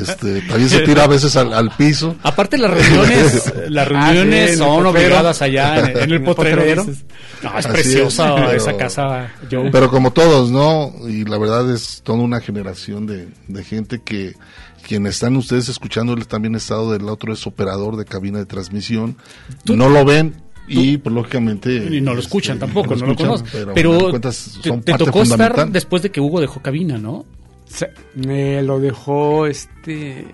[0.00, 2.14] Este, también se tira a veces al, al piso.
[2.22, 6.22] Aparte las reuniones, las Ah, reuniones sí, en el son obligadas allá en, en el
[6.22, 6.84] potrero.
[6.84, 9.70] No, es Así preciosa es, pero- esa casa, Joe.
[9.72, 10.92] Pero como todos, ¿no?
[11.08, 14.34] Y la verdad es toda una generación de, de gente que
[14.86, 18.46] quien están ustedes escuchando, él también ha estado del otro, es operador de cabina de
[18.46, 19.16] transmisión.
[19.64, 20.34] No lo ven
[20.68, 21.74] y pues, lógicamente...
[21.92, 23.46] y no lo escuchan este, tampoco, no, lo escuchan, conocen.
[23.52, 27.24] Pero, Pero, te, son te parte tocó estar después de que Hugo dejó cabina, ¿no?
[27.66, 30.24] Se- me lo dejó este.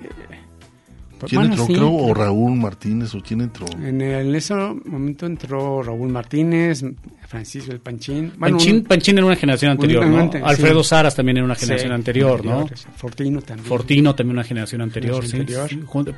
[1.27, 1.67] ¿Quién bueno, entró?
[1.67, 1.75] sí.
[1.75, 3.67] Creo, o Raúl Martínez, o quién entró.
[3.81, 6.85] En, el- en ese momento entró Raúl Martínez,
[7.33, 8.33] Francisco el Panchín.
[8.37, 10.19] Bueno, Panchín, un- Panchín era una generación anterior, ¿no?
[10.21, 10.45] ante- sí.
[10.47, 12.69] Alfredo Saras también era una generación Sí, anterior, ¿no?
[12.97, 13.67] Fortino también.
[13.67, 15.43] Fortino también una generación anterior, sí.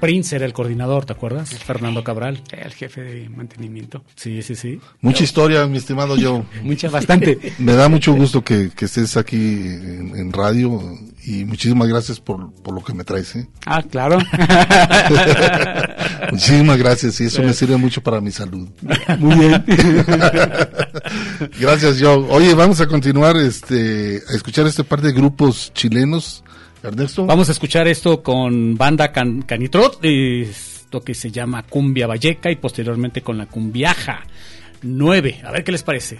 [0.01, 1.51] Prince era el coordinador, ¿te acuerdas?
[1.51, 2.43] Fernando Cabral.
[2.51, 4.03] El jefe de mantenimiento.
[4.17, 4.81] Sí, sí, sí.
[5.01, 6.43] Mucha historia, mi estimado Joe.
[6.65, 7.39] Mucha, bastante.
[7.59, 12.53] Me da mucho gusto que, que estés aquí en, en radio y muchísimas gracias por,
[12.55, 13.37] por lo que me traes.
[13.37, 13.47] ¿eh?
[13.67, 14.19] Ah, claro.
[16.33, 18.69] muchísimas gracias y eso me sirve mucho para mi salud.
[19.19, 19.65] Muy bien.
[21.61, 22.27] gracias, Joe.
[22.31, 26.43] Oye, vamos a continuar este, a escuchar este par de grupos chilenos.
[26.83, 27.25] Ernesto.
[27.25, 32.57] Vamos a escuchar esto con banda Can- Canitrot, esto que se llama Cumbia Valleca y
[32.57, 34.21] posteriormente con la Cumbiaja
[34.83, 35.41] 9.
[35.45, 36.19] A ver qué les parece.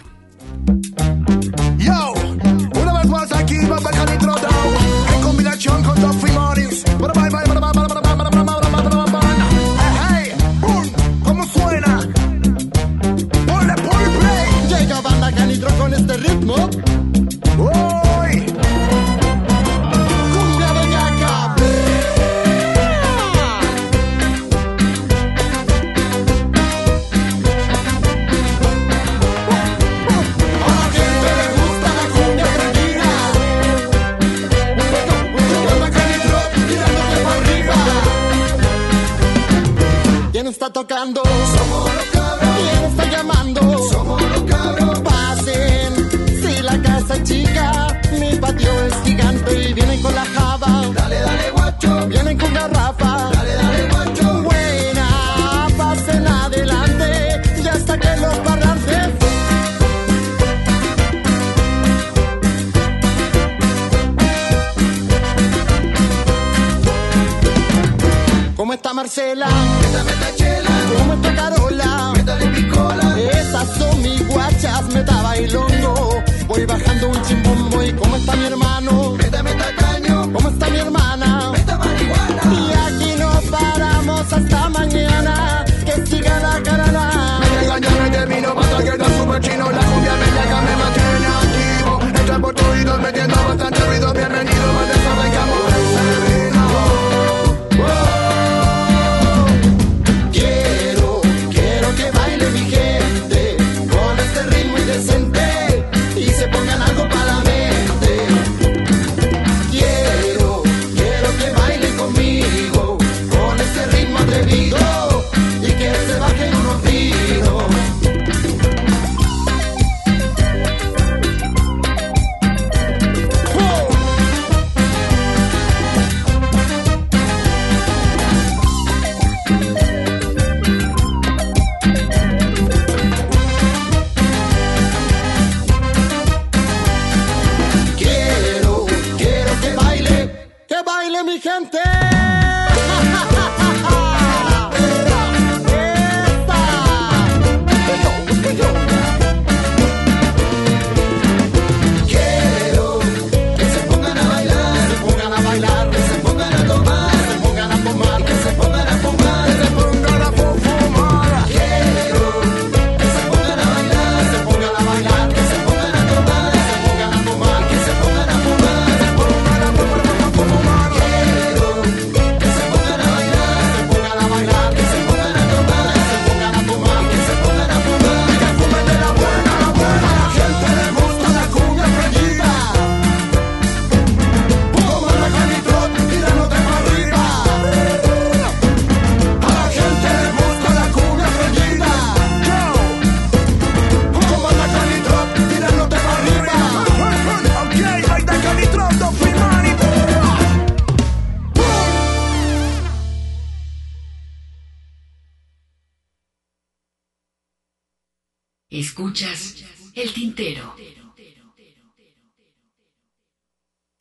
[208.77, 209.63] Escuchas
[209.93, 210.75] el tintero.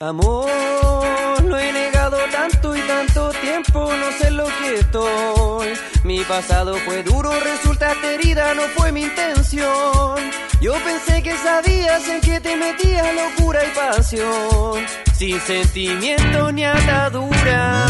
[0.01, 5.69] Amor, lo he negado tanto y tanto tiempo, no sé lo que estoy.
[6.03, 10.19] Mi pasado fue duro, resulta herida, no fue mi intención.
[10.61, 14.85] Yo pensé que sabías en que te metía locura y pasión,
[15.17, 17.87] sin sentimiento ni atadura.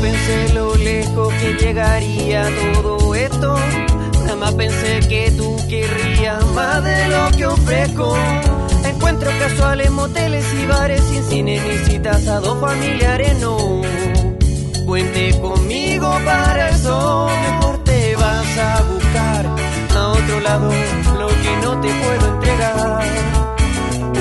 [0.00, 3.56] Pensé lo lejos que llegaría todo esto.
[4.26, 8.16] Jamás pensé que tú querrías más de lo que ofrezco.
[8.84, 13.82] Encuentros casuales, moteles y bares sin cine ni citas a dos familiares, no.
[14.84, 17.28] Cuente conmigo para eso.
[17.50, 19.46] Mejor te vas a buscar
[19.96, 20.70] a otro lado
[21.18, 23.04] lo que no te puedo entregar.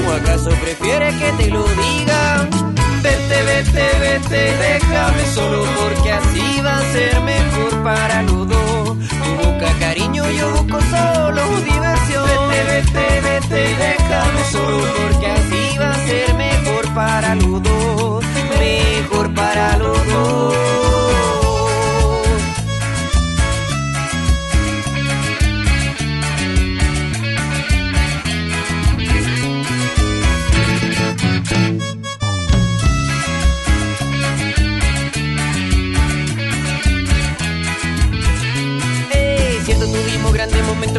[0.07, 2.74] ¿O acaso prefieres que te lo diga?
[3.05, 8.97] Vete, vete, vete, déjame solo porque así va a ser mejor para los dos.
[8.97, 12.27] Tú busca cariño, yo busco solo diversión.
[12.49, 18.25] Vete, vete, vete, déjame solo porque así va a ser mejor para los dos.
[18.59, 21.44] Mejor para los dos.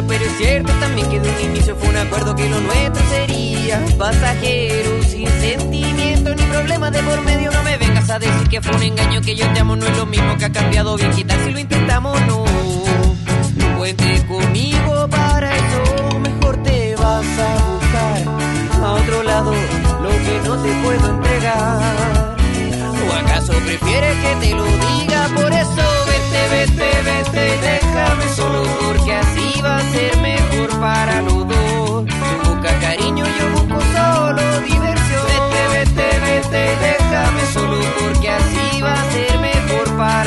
[0.07, 3.83] Pero es cierto también que de un inicio fue un acuerdo que lo nuestro sería
[3.97, 7.51] pasajero, sin sentimiento ni problemas de por medio.
[7.51, 9.97] No me vengas a decir que fue un engaño, que yo te amo, no es
[9.97, 11.11] lo mismo que ha cambiado bien.
[11.11, 12.45] Quitar si lo intentamos, no.
[13.77, 19.53] Cuente conmigo para eso, mejor te vas a buscar a otro lado
[20.01, 22.37] lo que no te puedo entregar.
[23.09, 25.29] ¿O acaso prefieres que te lo diga?
[25.35, 28.86] Por eso vete, vete, vete, déjame solo
[29.61, 32.05] va a ser mejor para los dos.
[32.05, 35.23] Tú busca cariño, yo busco solo diversión.
[35.31, 40.26] Vete, vete, vete, déjame solo porque así va a ser mejor para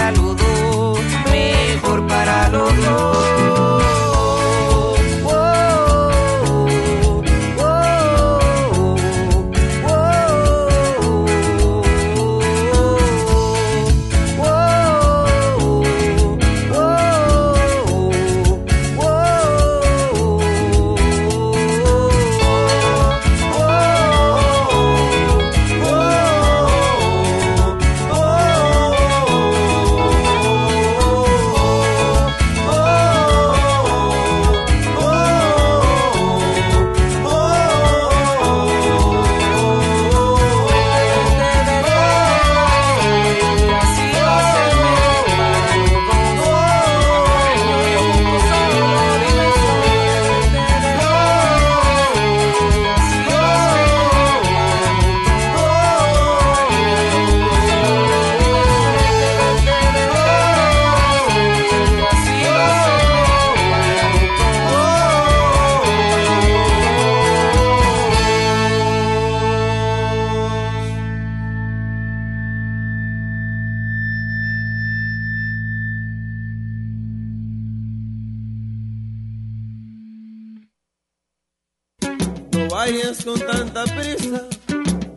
[83.25, 84.47] con tanta prisa.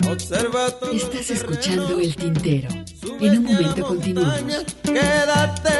[0.09, 0.91] Observa todo.
[0.91, 2.69] Estás escuchando el tintero.
[3.19, 4.65] En un momento continuamos.
[4.83, 5.71] Quédate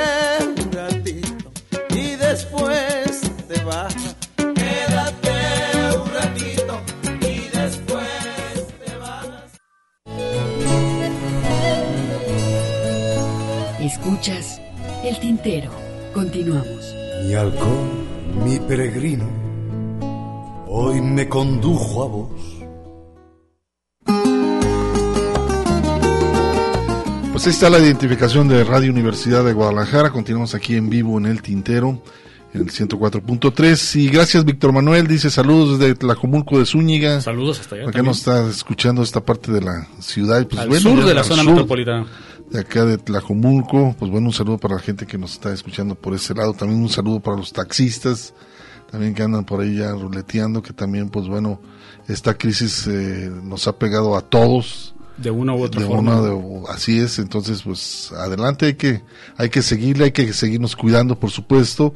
[0.62, 1.52] un ratito
[1.90, 3.96] y después te vas.
[4.38, 6.82] Quédate un ratito
[7.22, 9.28] y después te vas.
[13.80, 14.62] Escuchas
[15.04, 15.72] el tintero.
[16.14, 16.94] Continuamos.
[17.26, 18.06] Mi halcón,
[18.44, 19.26] mi peregrino,
[20.84, 22.30] hoy me condujo a vos.
[27.32, 30.12] Pues ahí está la identificación de Radio Universidad de Guadalajara.
[30.12, 32.02] Continuamos aquí en vivo en el Tintero,
[32.54, 33.96] en el 104.3.
[34.00, 35.08] Y gracias, Víctor Manuel.
[35.08, 37.22] Dice saludos desde Tlajomulco de Zúñiga.
[37.22, 37.84] Saludos hasta allá.
[37.86, 38.08] Acá también.
[38.08, 40.46] nos está escuchando esta parte de la ciudad.
[40.48, 42.06] Pues Al bueno, sur de la zona sur metropolitana.
[42.50, 43.96] De acá de Tlajomulco.
[43.98, 46.54] Pues bueno, un saludo para la gente que nos está escuchando por ese lado.
[46.54, 48.34] También un saludo para los taxistas.
[48.94, 50.62] También que andan por ahí ya ruleteando.
[50.62, 51.60] Que también, pues bueno,
[52.08, 54.94] esta crisis eh, nos ha pegado a todos.
[55.18, 56.20] De una u otra de forma.
[56.20, 59.02] una de- así es, entonces pues adelante hay que
[59.38, 61.94] hay que seguirle, hay que seguirnos cuidando por supuesto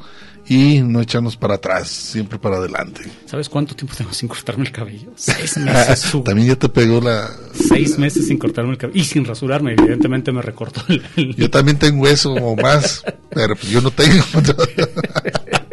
[0.48, 3.02] y no echarnos para atrás, siempre para adelante.
[3.26, 5.12] ¿Sabes cuánto tiempo tengo sin cortarme el cabello?
[5.16, 6.12] Seis meses.
[6.24, 9.00] También ya te pegó la Seis meses sin cortarme el cabello.
[9.00, 11.36] Y sin rasurarme, evidentemente me recortó el...
[11.36, 14.24] Yo también tengo eso o más, pero pues yo no tengo.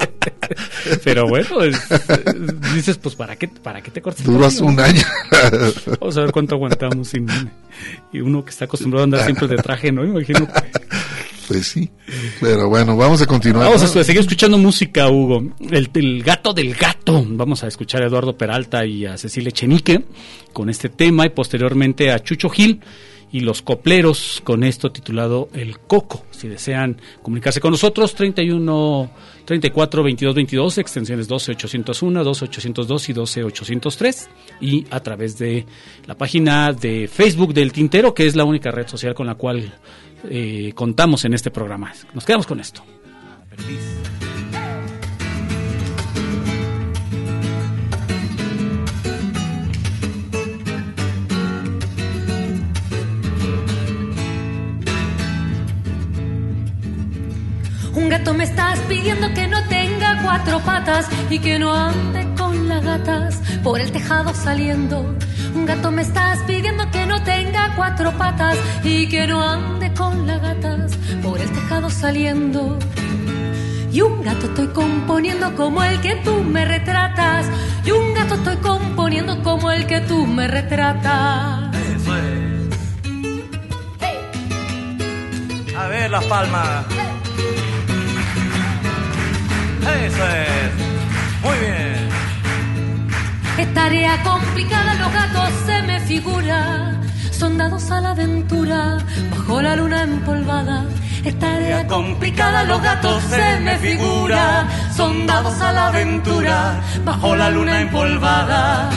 [1.04, 5.02] Pero bueno, es- es- dices, pues, ¿para qué, ¿para qué te cortas Duras un año.
[6.00, 7.08] Vamos a ver cuánto aguantamos.
[7.08, 7.28] sin-
[8.12, 10.04] y uno que está acostumbrado a andar siempre de traje, ¿no?
[10.04, 10.46] Imagino.
[11.48, 11.90] Pues sí.
[12.40, 13.66] Pero bueno, vamos a continuar.
[13.66, 15.42] Vamos a seguir escuchando música, Hugo.
[15.70, 17.22] El, el gato del gato.
[17.28, 20.04] Vamos a escuchar a Eduardo Peralta y a Cecilia Chenique
[20.54, 22.80] con este tema y posteriormente a Chucho Gil
[23.34, 26.24] y los copleros con esto titulado El Coco.
[26.30, 29.10] Si desean comunicarse con nosotros, 31
[29.44, 34.30] 34 22 22, extensiones 12 801, 12 802 y 12 803
[34.60, 35.66] y a través de
[36.06, 39.80] la página de Facebook del Tintero, que es la única red social con la cual
[40.30, 41.92] eh, contamos en este programa.
[42.14, 42.84] Nos quedamos con esto.
[57.94, 62.68] Un gato me estás pidiendo que no tenga cuatro patas y que no ande con
[62.68, 65.14] las gatas por el tejado saliendo.
[65.54, 70.26] Un gato me estás pidiendo que no tenga cuatro patas y que no ande con
[70.26, 72.76] las gatas por el tejado saliendo.
[73.92, 77.46] Y un gato estoy componiendo como el que tú me retratas.
[77.84, 81.72] Y un gato estoy componiendo como el que tú me retratas.
[81.76, 82.64] Eso es.
[85.76, 86.86] A ver las palmas.
[89.84, 91.42] Eso es.
[91.42, 92.08] Muy bien.
[93.58, 97.00] Es tarea complicada, los gatos se me figura.
[97.30, 98.98] Son dados a la aventura,
[99.30, 100.84] bajo la luna empolvada.
[101.24, 104.66] Es tarea complicada, los gatos se me figura.
[104.96, 108.90] Son dados a la aventura, bajo la luna empolvada.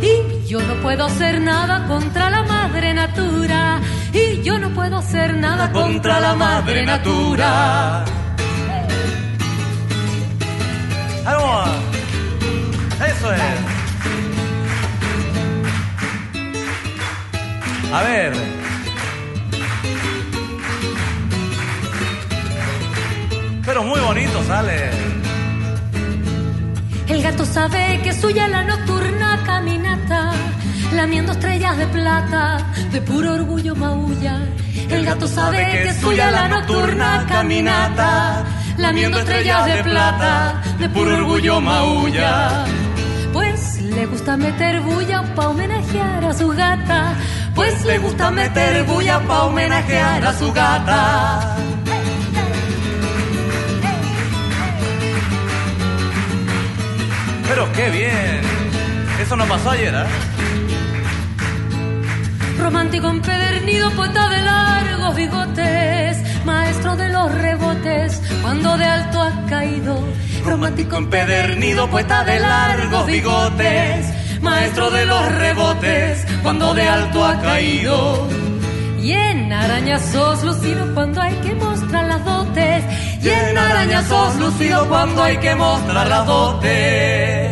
[0.00, 3.80] Y yo no puedo hacer nada contra la madre natura.
[4.12, 8.04] Y yo no puedo hacer nada contra la madre natura.
[11.26, 11.64] Ahí va.
[13.06, 13.40] Eso es.
[17.92, 18.32] A ver.
[23.64, 24.90] Pero muy bonito sale.
[27.06, 30.32] El gato sabe que es suya la nocturna caminata,
[30.94, 32.58] lamiendo estrellas de plata,
[32.92, 34.40] de puro orgullo maulla.
[34.90, 38.44] El gato sabe que es suya la nocturna caminata,
[38.78, 42.64] lamiendo estrellas de plata, de puro orgullo maulla.
[43.32, 47.14] Pues le gusta meter bulla pa' homenajear a su gata,
[47.54, 51.56] pues le gusta meter bulla pa' homenajear a su gata.
[57.48, 58.40] Pero qué bien.
[59.20, 60.06] Eso no pasó ayer, ¿eh?
[62.58, 69.98] Romántico empedernido, poeta de largos bigotes, maestro de los rebotes, cuando de alto ha caído.
[70.44, 78.28] Romántico empedernido, poeta de largos bigotes, maestro de los rebotes, cuando de alto ha caído.
[79.00, 82.84] Y en arañazos lucido cuando hay que mostrar las dotes,
[83.22, 87.43] y en arañazos lucido cuando hay que mostrar las dotes.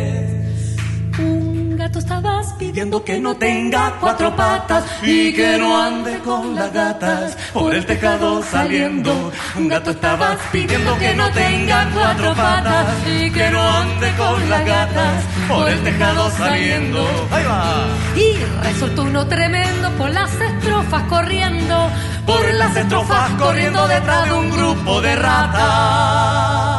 [2.63, 7.85] Pidiendo que no tenga cuatro patas y que no ande con las gatas por el
[7.85, 9.33] tejado saliendo.
[9.57, 14.65] Un gato estabas pidiendo que no tenga cuatro patas y que no ande con las
[14.65, 17.05] gatas por el tejado saliendo.
[17.31, 17.85] Ahí va.
[18.15, 21.89] Y resultó uno tremendo por las estrofas corriendo,
[22.25, 26.72] por las estrofas corriendo detrás de un grupo de ratas.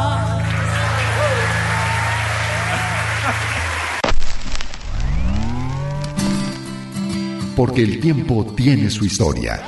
[7.55, 9.63] Porque el tiempo tiene su historia.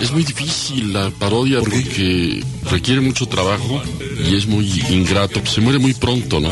[0.00, 3.82] Es muy difícil la parodia porque requiere mucho trabajo
[4.28, 5.44] y es muy ingrato.
[5.46, 6.50] Se muere muy pronto, ¿no?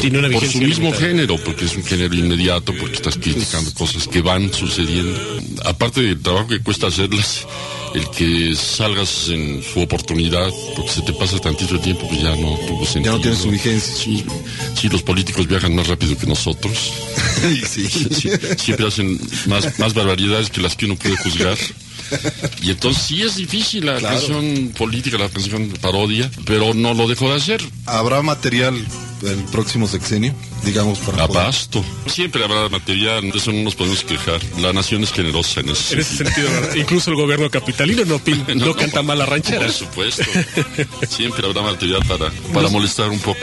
[0.00, 1.06] Tiene una Por su mismo limitada.
[1.08, 5.18] género, porque es un género inmediato, porque estás criticando cosas que van sucediendo.
[5.64, 7.46] Aparte del trabajo que cuesta hacerlas,
[7.94, 12.34] el que salgas en su oportunidad, porque se te pasa tantito el tiempo, pues ya
[12.36, 13.04] no tuvo sentido.
[13.04, 13.94] Ya no tiene su vigencia.
[13.94, 14.24] Sí,
[14.74, 16.92] sí, los políticos viajan más rápido que nosotros.
[17.66, 17.88] Sí,
[18.58, 21.56] siempre hacen más, más barbaridades que las que uno puede juzgar.
[22.62, 24.16] Y entonces sí es difícil la Claro.
[24.18, 27.60] canción política, la canción parodia, pero no lo dejó de hacer.
[27.86, 28.74] Habrá material
[29.22, 30.34] el próximo sexenio,
[30.64, 31.84] digamos para Abasto.
[32.06, 34.40] Siempre habrá material, de eso no nos podemos quejar.
[34.60, 38.44] La nación es generosa en ese En ese sentido, incluso el gobierno capitalino no, pin-
[38.56, 39.60] no, canta mal la ranchera.
[39.66, 40.22] Por supuesto.
[41.08, 43.40] Siempre habrá material para, para molestar un poco.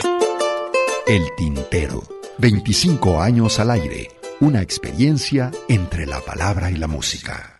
[1.06, 2.02] El Tintero.
[2.38, 4.10] 25 años al aire.
[4.40, 7.57] Una experiencia entre la palabra y la música.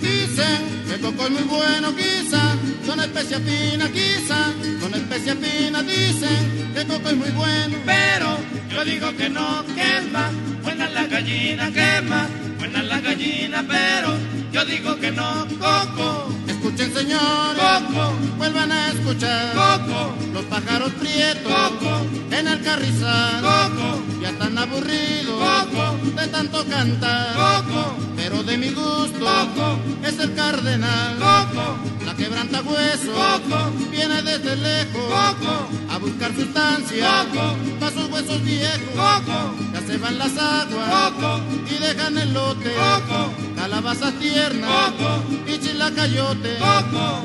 [0.00, 2.56] Dicen que Coco es muy bueno, quizá,
[2.86, 3.75] con especia fina,
[9.16, 10.30] que no quema,
[10.62, 14.14] buena la gallina quema, buena la gallina, pero
[14.52, 18.12] yo digo que no, coco, escuchen señores, Coco.
[18.38, 20.14] vuelvan a escuchar, Coco.
[20.32, 22.06] los pájaros prietos, Coco.
[22.30, 24.02] en el carrizal, Coco.
[24.20, 25.98] ya están aburridos, Coco.
[26.20, 27.96] de tanto cantar, Coco.
[28.16, 29.78] pero de mi gusto, Coco.
[30.04, 31.76] es el cardenal, Coco.
[32.04, 33.72] la quebranta hueso, Coco.
[33.90, 35.68] viene desde lejos, Coco.
[35.96, 37.56] A buscar sustancia, Coco.
[37.80, 39.54] para sus huesos viejos, Coco.
[39.72, 41.40] ya se van las aguas, Coco.
[41.70, 43.30] y dejan el lote, Coco.
[43.56, 45.24] calabazas tiernas, Coco.
[45.46, 47.22] y chilacayote, coco.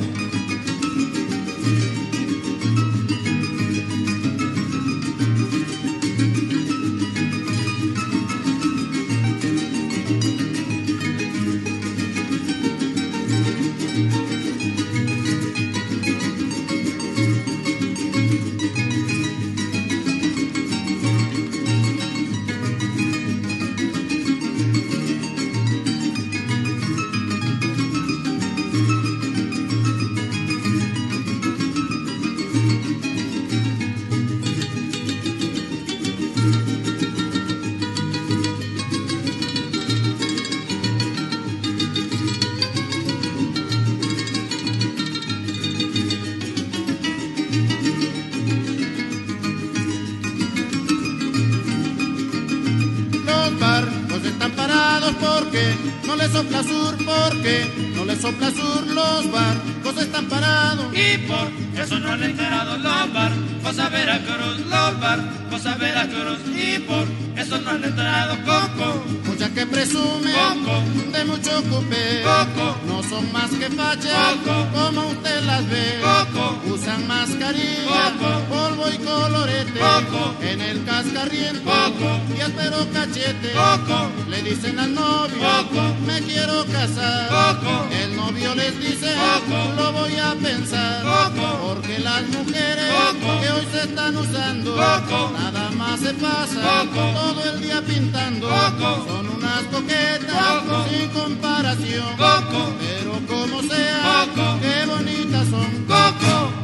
[57.96, 58.88] No les sopla sur.
[58.88, 61.48] Los barcos están parados Y por
[61.82, 66.40] eso no han enterado los barcos a Veracruz, los barcos a Veracruz.
[66.56, 67.06] Y por
[67.38, 69.04] eso no han enterado Coco.
[69.26, 70.34] muchas que presumen
[70.64, 70.84] Coco.
[71.18, 72.24] de mucho cupé.
[72.24, 72.78] Coco.
[72.88, 74.68] No son más que fachas Coco.
[74.74, 76.00] como usted las ve.
[76.02, 76.74] Coco.
[76.74, 78.46] Usan mascarilla, Coco.
[78.50, 79.80] polvo y colorete.
[79.80, 80.36] Coco.
[80.42, 82.10] En el cascarriento Coco.
[82.38, 83.52] y áspero cachete.
[83.54, 84.10] Coco.
[84.30, 85.84] Le dicen al novio, Coco.
[86.06, 87.28] me quiero casar.
[87.30, 87.88] Coco.
[87.92, 89.74] El novio les dice, Coco.
[89.82, 91.02] lo voy a pensar.
[91.04, 91.48] Coco.
[91.68, 93.42] Porque las mujeres Coco.
[93.42, 95.32] que hoy se están usando, Coco.
[95.38, 96.62] nada más se pasa
[96.94, 97.02] Coco.
[97.20, 98.48] todo el día pintando.
[98.50, 99.06] Coco.
[99.08, 100.86] Son unas coquetas Coco.
[100.90, 102.18] sin comparación.
[102.18, 102.74] Coco.
[102.80, 104.60] Pero como sea, Coco.
[104.62, 105.86] qué bonitas son.
[105.88, 106.61] Coco.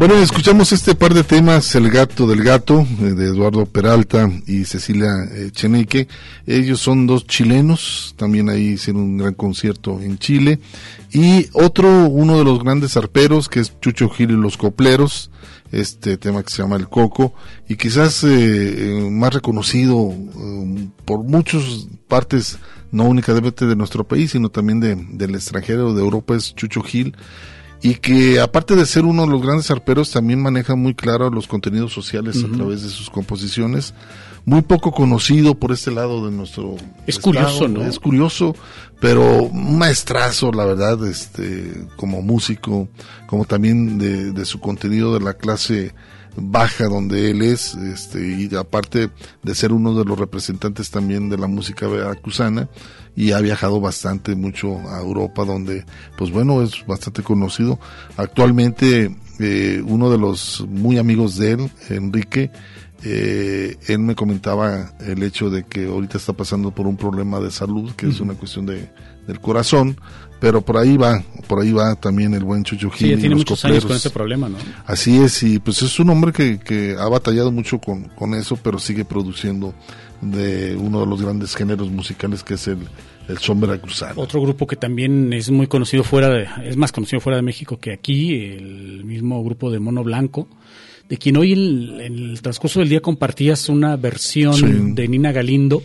[0.00, 4.64] Bueno, escuchamos este par de temas, El gato del gato, eh, de Eduardo Peralta y
[4.64, 6.08] Cecilia eh, Cheneque.
[6.46, 10.58] Ellos son dos chilenos, también ahí hicieron un gran concierto en Chile.
[11.12, 15.30] Y otro, uno de los grandes arperos, que es Chucho Gil y los Copleros,
[15.70, 17.34] este tema que se llama El Coco,
[17.68, 22.58] y quizás eh, eh, más reconocido eh, por muchas partes,
[22.90, 27.14] no únicamente de nuestro país, sino también de, del extranjero, de Europa, es Chucho Gil
[27.82, 31.46] y que aparte de ser uno de los grandes arperos también maneja muy claro los
[31.46, 33.94] contenidos sociales a través de sus composiciones
[34.44, 36.76] muy poco conocido por este lado de nuestro
[37.06, 37.82] Es estado, curioso, ¿no?
[37.82, 38.54] es curioso
[39.00, 42.88] pero un maestrazo la verdad este como músico
[43.26, 45.94] como también de, de su contenido de la clase
[46.36, 49.10] baja donde él es este y aparte
[49.42, 52.68] de ser uno de los representantes también de la música veracruzana
[53.16, 55.84] y ha viajado bastante mucho a Europa donde
[56.16, 57.78] pues bueno es bastante conocido.
[58.16, 62.50] Actualmente eh, uno de los muy amigos de él Enrique
[63.02, 67.50] eh, él me comentaba el hecho de que ahorita está pasando por un problema de
[67.50, 68.90] salud que es una cuestión de
[69.26, 69.96] del corazón
[70.40, 73.30] pero por ahí va por ahí va también el buen Chucho Sí, Gil y tiene
[73.30, 74.56] los muchos años con ese problema, ¿no?
[74.86, 78.56] Así es, y pues es un hombre que, que ha batallado mucho con, con eso,
[78.56, 79.74] pero sigue produciendo
[80.20, 82.78] de uno de los grandes géneros musicales que es el,
[83.28, 84.20] El son veracruzano.
[84.20, 87.78] Otro grupo que también es muy conocido fuera de, es más conocido fuera de México
[87.78, 90.46] que aquí, el mismo grupo de Mono Blanco,
[91.08, 94.64] de quien hoy en el transcurso del día compartías una versión Sí.
[94.94, 95.82] de Nina Galindo.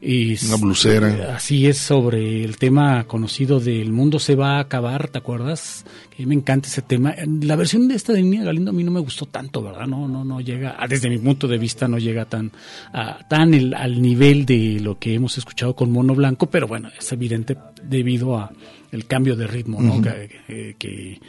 [0.00, 1.34] Y Una blusera.
[1.36, 5.84] Así es, sobre el tema conocido de El mundo se va a acabar, ¿te acuerdas?
[6.14, 7.14] Que me encanta ese tema.
[7.40, 9.86] La versión de esta de Nina Galindo a mí no me gustó tanto, ¿verdad?
[9.86, 12.52] No, no, no llega, ah, desde mi punto de vista no llega tan,
[12.92, 16.90] a- tan el- al nivel de lo que hemos escuchado con Mono Blanco, pero bueno,
[16.98, 18.52] es evidente debido a
[18.92, 19.94] el cambio de ritmo, ¿no?
[19.94, 20.02] Ujú.
[20.02, 21.20] que, que- que-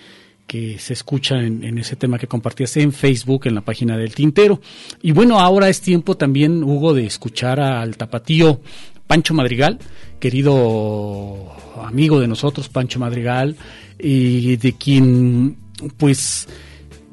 [0.47, 4.61] que se escucha en, ese tema que compartías en Facebook, en la página del Tintero.
[5.01, 8.61] Y bueno, ahora es tiempo también, Hugo, de escuchar al tapatío
[9.05, 9.77] Pancho Madrigal,
[10.19, 11.51] querido
[11.83, 13.57] amigo de nosotros, Pancho Madrigal,
[13.99, 15.57] y de quien,
[15.97, 16.47] pues,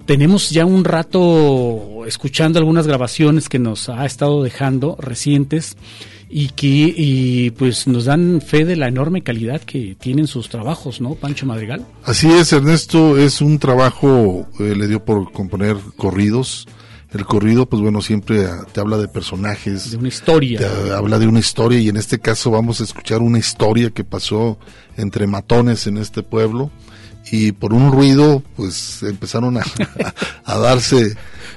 [0.07, 5.77] tenemos ya un rato escuchando algunas grabaciones que nos ha estado dejando recientes
[6.29, 6.67] y que
[6.97, 11.47] y pues nos dan fe de la enorme calidad que tienen sus trabajos, ¿no, Pancho
[11.47, 11.85] Madrigal?
[12.05, 16.67] Así es, Ernesto, es un trabajo, eh, le dio por componer corridos.
[17.13, 19.93] El corrido, pues bueno, siempre ah, te habla de personajes.
[19.93, 20.59] De una historia.
[20.59, 24.03] Te habla de una historia y en este caso vamos a escuchar una historia que
[24.03, 24.59] pasó
[24.97, 26.73] entre matones en este pueblo
[27.31, 29.63] y por un ruido, pues empezaron a,
[30.45, 31.17] a darse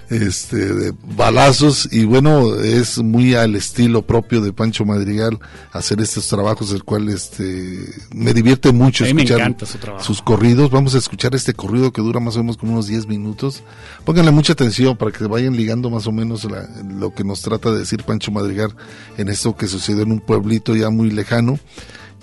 [0.09, 5.37] este de balazos y bueno es muy al estilo propio de Pancho Madrigal
[5.73, 7.77] hacer estos trabajos el cual este
[8.13, 10.03] me divierte mucho A mí me escuchar encanta su trabajo.
[10.05, 10.71] sus corridos.
[10.71, 13.63] Vamos a escuchar este corrido que dura más o menos como unos 10 minutos.
[14.05, 17.71] Pónganle mucha atención para que vayan ligando más o menos la- lo que nos trata
[17.71, 18.75] de decir Pancho Madrigal
[19.17, 21.59] en esto que sucedió en un pueblito ya muy lejano.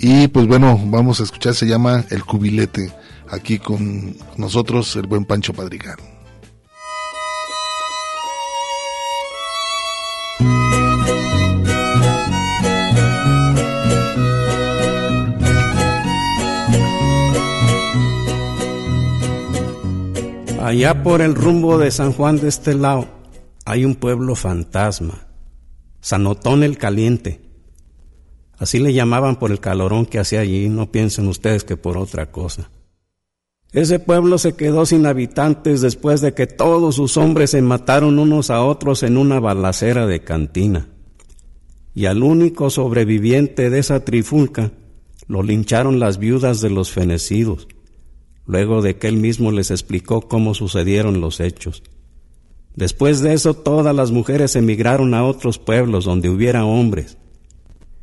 [0.00, 2.92] Y pues bueno vamos a escuchar se llama El Cubilete
[3.30, 5.96] aquí con nosotros el buen Pancho Madrigal
[20.64, 23.06] Allá por el rumbo de San Juan de este lado
[23.66, 25.26] hay un pueblo fantasma,
[26.00, 27.42] Sanotón el Caliente.
[28.56, 32.32] Así le llamaban por el calorón que hacía allí, no piensen ustedes que por otra
[32.32, 32.70] cosa.
[33.72, 38.48] Ese pueblo se quedó sin habitantes después de que todos sus hombres se mataron unos
[38.48, 40.88] a otros en una balacera de cantina.
[41.94, 44.72] Y al único sobreviviente de esa trifulca
[45.28, 47.68] lo lincharon las viudas de los fenecidos
[48.46, 51.82] luego de que él mismo les explicó cómo sucedieron los hechos.
[52.74, 57.16] Después de eso todas las mujeres emigraron a otros pueblos donde hubiera hombres,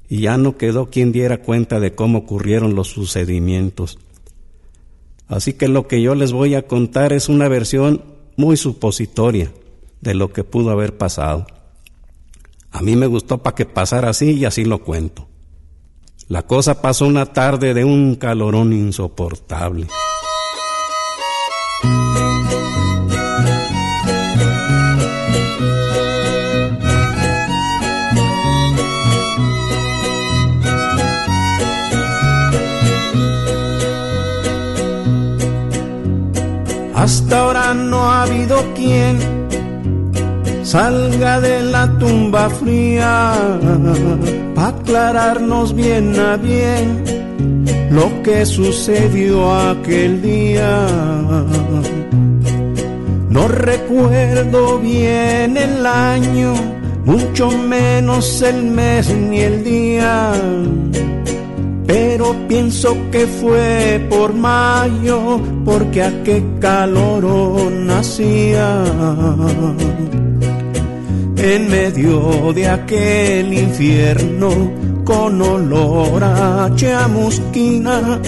[0.08, 4.00] y ya no quedó quien diera cuenta de cómo ocurrieron los sucedimientos.
[5.28, 8.04] Así que lo que yo les voy a contar es una versión
[8.36, 9.54] muy supositoria
[10.02, 11.48] de lo que pudo haber pasado.
[12.72, 15.28] A mí me gustó para que pasara así y así lo cuento.
[16.28, 19.88] La cosa pasó una tarde de un calorón insoportable.
[38.76, 39.18] Quien
[40.64, 43.34] salga de la tumba fría
[44.56, 47.04] para aclararnos bien a bien
[47.90, 50.88] lo que sucedió aquel día.
[53.30, 56.54] No recuerdo bien el año,
[57.06, 60.34] mucho menos el mes ni el día
[61.92, 68.82] pero pienso que fue por mayo, porque a qué calor nacía.
[71.36, 74.50] En medio de aquel infierno,
[75.04, 78.22] con olor a chamusquina,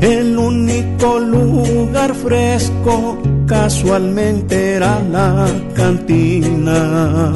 [0.00, 7.34] el único lugar fresco casualmente era la cantina.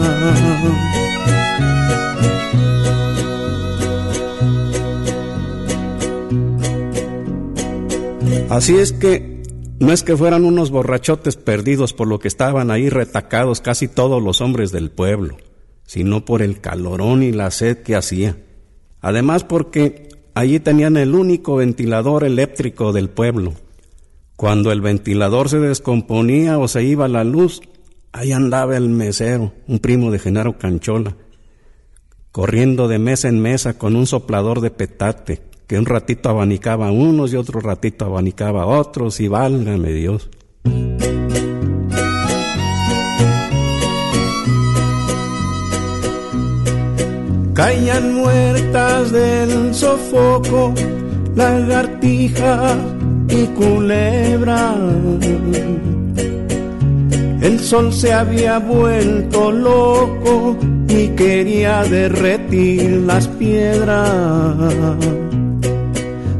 [8.56, 9.42] Así es que
[9.80, 14.22] no es que fueran unos borrachotes perdidos por lo que estaban ahí retacados casi todos
[14.22, 15.36] los hombres del pueblo,
[15.84, 18.38] sino por el calorón y la sed que hacía.
[19.02, 23.52] Además porque allí tenían el único ventilador eléctrico del pueblo.
[24.36, 27.60] Cuando el ventilador se descomponía o se iba la luz,
[28.12, 31.14] ahí andaba el mesero, un primo de Genaro Canchola,
[32.32, 36.92] corriendo de mesa en mesa con un soplador de petate, que un ratito abanicaba a
[36.92, 40.30] unos y otro ratito abanicaba a otros, y válgame Dios.
[47.56, 50.74] caían muertas del sofoco,
[51.34, 52.76] lagartija
[53.28, 54.74] y culebra.
[57.40, 60.56] El sol se había vuelto loco
[60.88, 64.96] y quería derretir las piedras.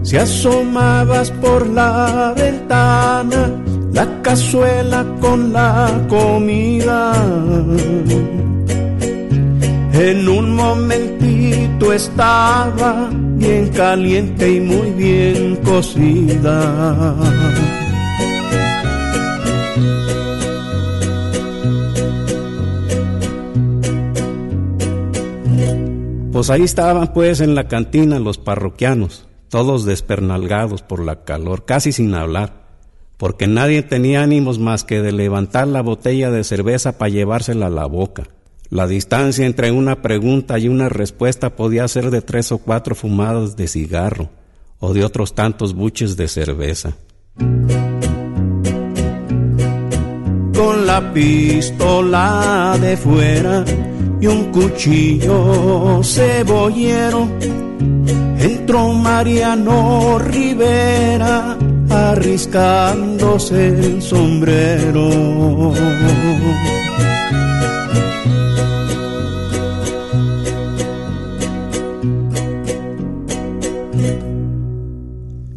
[0.07, 3.51] Si asomabas por la ventana,
[3.93, 7.13] la cazuela con la comida.
[9.93, 17.17] En un momentito estaba bien caliente y muy bien cocida.
[26.31, 31.93] Pues ahí estaban pues en la cantina los parroquianos, todos despernalgados por la calor, casi
[31.93, 32.67] sin hablar,
[33.17, 37.71] porque nadie tenía ánimos más que de levantar la botella de cerveza para llevársela a
[37.71, 38.25] la boca.
[38.69, 43.57] La distancia entre una pregunta y una respuesta podía ser de tres o cuatro fumadas
[43.57, 44.29] de cigarro
[44.81, 46.97] o de otros tantos buches de cerveza.
[50.55, 53.65] Con la pistola de fuera
[54.21, 57.29] y un cuchillo cebollero.
[58.39, 61.57] Entró Mariano Rivera
[61.89, 65.73] arriscándose el sombrero.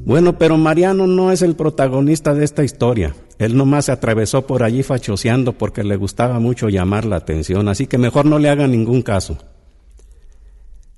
[0.10, 3.14] Bueno, pero Mariano no es el protagonista de esta historia.
[3.38, 7.86] Él nomás se atravesó por allí fachoseando porque le gustaba mucho llamar la atención, así
[7.86, 9.38] que mejor no le haga ningún caso.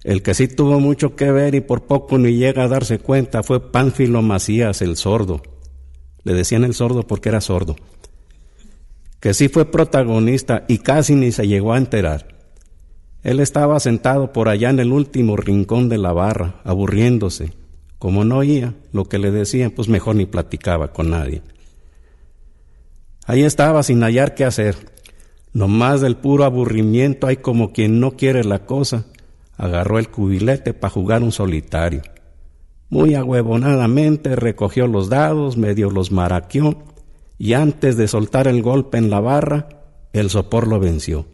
[0.03, 3.44] El que sí tuvo mucho que ver y por poco ni llega a darse cuenta
[3.44, 5.41] fue Pánfilo Macías, el sordo.
[6.23, 7.76] Le decían el sordo porque era sordo.
[9.19, 12.28] Que sí fue protagonista y casi ni se llegó a enterar.
[13.23, 17.53] Él estaba sentado por allá en el último rincón de la barra, aburriéndose
[18.02, 21.44] como no oía lo que le decían, pues mejor ni platicaba con nadie.
[23.28, 24.76] Ahí estaba sin hallar qué hacer.
[25.53, 29.06] Nomás del puro aburrimiento hay como quien no quiere la cosa.
[29.61, 32.01] Agarró el cubilete para jugar un solitario.
[32.89, 36.79] Muy ahuevonadamente recogió los dados, medio los maraqueó,
[37.38, 39.69] y antes de soltar el golpe en la barra,
[40.13, 41.27] el sopor lo venció.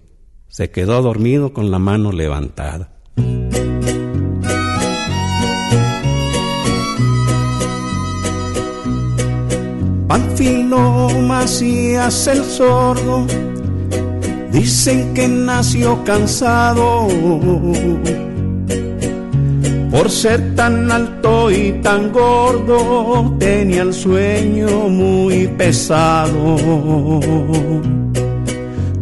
[0.49, 2.91] Se quedó dormido con la mano levantada.
[10.09, 13.25] Panfilo Macías el sordo,
[14.51, 17.07] dicen que nació cansado
[19.91, 26.55] por ser tan alto y tan gordo, tenía el sueño muy pesado.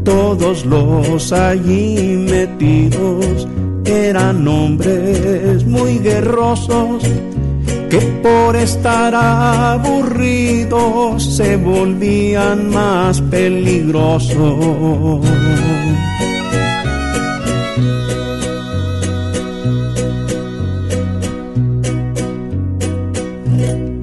[0.03, 3.47] Todos los allí metidos
[3.85, 7.03] eran hombres muy guerrosos
[7.89, 15.25] que por estar aburridos se volvían más peligrosos.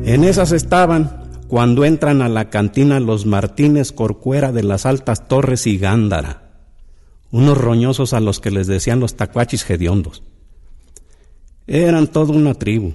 [0.04, 5.66] En esas estaban cuando entran a la cantina los Martínez Corcuera de las Altas Torres
[5.66, 6.50] y Gándara,
[7.30, 10.22] unos roñosos a los que les decían los tacuachis hediondos.
[11.66, 12.94] Eran toda una tribu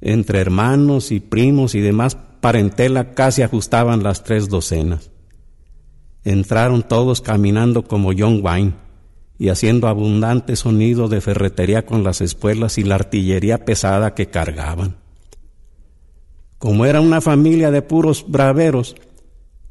[0.00, 5.10] entre hermanos y primos y demás parentela casi ajustaban las tres docenas.
[6.24, 8.74] Entraron todos caminando como John Wayne
[9.38, 14.96] y haciendo abundante sonido de ferretería con las espuelas y la artillería pesada que cargaban.
[16.58, 18.96] Como era una familia de puros braveros,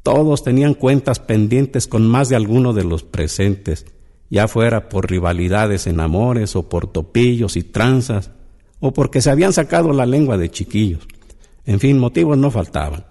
[0.02, 3.86] todos tenían cuentas pendientes con más de alguno de los presentes,
[4.30, 8.30] ya fuera por rivalidades en amores o por topillos y tranzas,
[8.80, 11.06] o porque se habían sacado la lengua de chiquillos.
[11.64, 13.04] En fin, motivos no faltaban.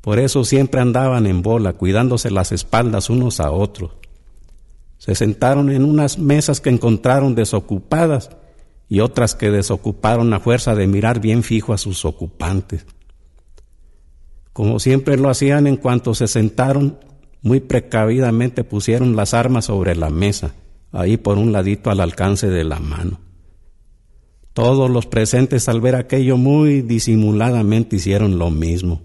[0.00, 3.92] Por eso siempre andaban en bola, cuidándose las espaldas unos a otros.
[4.98, 8.30] Se sentaron en unas mesas que encontraron desocupadas
[8.88, 12.86] y otras que desocuparon a fuerza de mirar bien fijo a sus ocupantes.
[14.52, 16.98] Como siempre lo hacían en cuanto se sentaron,
[17.42, 20.54] muy precavidamente pusieron las armas sobre la mesa,
[20.90, 23.20] ahí por un ladito al alcance de la mano.
[24.58, 29.00] Todos los presentes al ver aquello muy disimuladamente hicieron lo mismo.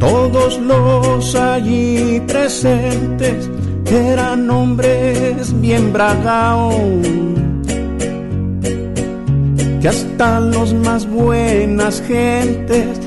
[0.00, 3.48] Todos los allí presentes
[3.92, 6.74] eran hombres bien bragados
[9.80, 12.98] que hasta los más buenas gentes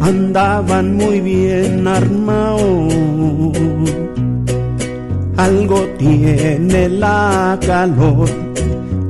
[0.00, 2.94] andaban muy bien armados.
[5.36, 8.28] Algo tiene la calor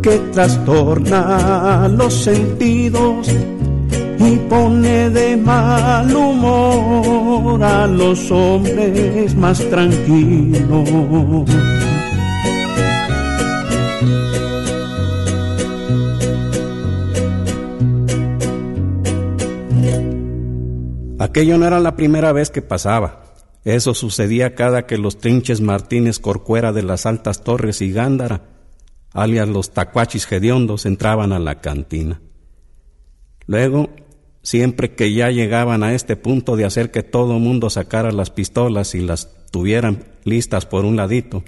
[0.03, 3.29] que trastorna los sentidos
[4.19, 10.89] y pone de mal humor a los hombres más tranquilos.
[21.19, 23.24] Aquello no era la primera vez que pasaba.
[23.65, 28.43] Eso sucedía cada que los trinches Martínez Corcuera de las Altas Torres y Gándara,
[29.13, 32.21] alias los tacuachis hediondos, entraban a la cantina.
[33.47, 33.91] Luego,
[34.43, 38.95] siempre que ya llegaban a este punto de hacer que todo mundo sacara las pistolas
[38.95, 41.43] y las tuvieran listas por un ladito,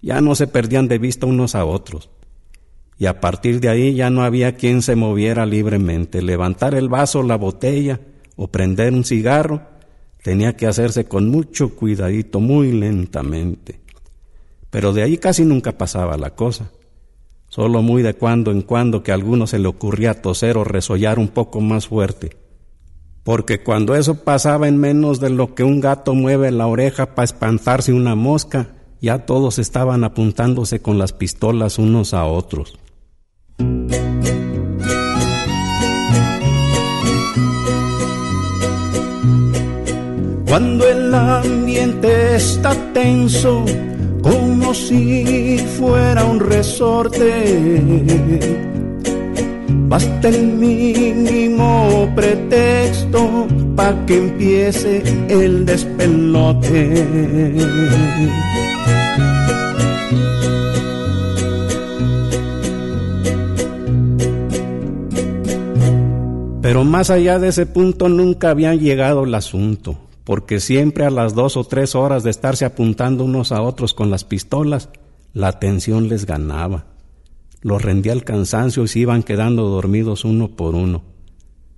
[0.00, 2.10] ya no se perdían de vista unos a otros.
[2.98, 7.22] Y a partir de ahí ya no había quien se moviera libremente, levantar el vaso,
[7.22, 8.00] la botella,
[8.36, 9.62] o prender un cigarro,
[10.22, 13.80] tenía que hacerse con mucho cuidadito, muy lentamente.
[14.70, 16.70] Pero de ahí casi nunca pasaba la cosa.
[17.48, 21.18] Solo muy de cuando en cuando que a alguno se le ocurría toser o resollar
[21.18, 22.36] un poco más fuerte.
[23.24, 27.24] Porque cuando eso pasaba en menos de lo que un gato mueve la oreja para
[27.24, 28.68] espantarse una mosca,
[29.00, 32.78] ya todos estaban apuntándose con las pistolas unos a otros.
[40.52, 43.64] Cuando el ambiente está tenso,
[44.20, 47.80] como si fuera un resorte,
[49.88, 57.02] basta el mínimo pretexto para que empiece el despelote.
[66.60, 71.34] Pero más allá de ese punto nunca había llegado el asunto porque siempre a las
[71.34, 74.88] dos o tres horas de estarse apuntando unos a otros con las pistolas,
[75.32, 76.86] la tensión les ganaba.
[77.60, 81.02] Los rendía el cansancio y se iban quedando dormidos uno por uno.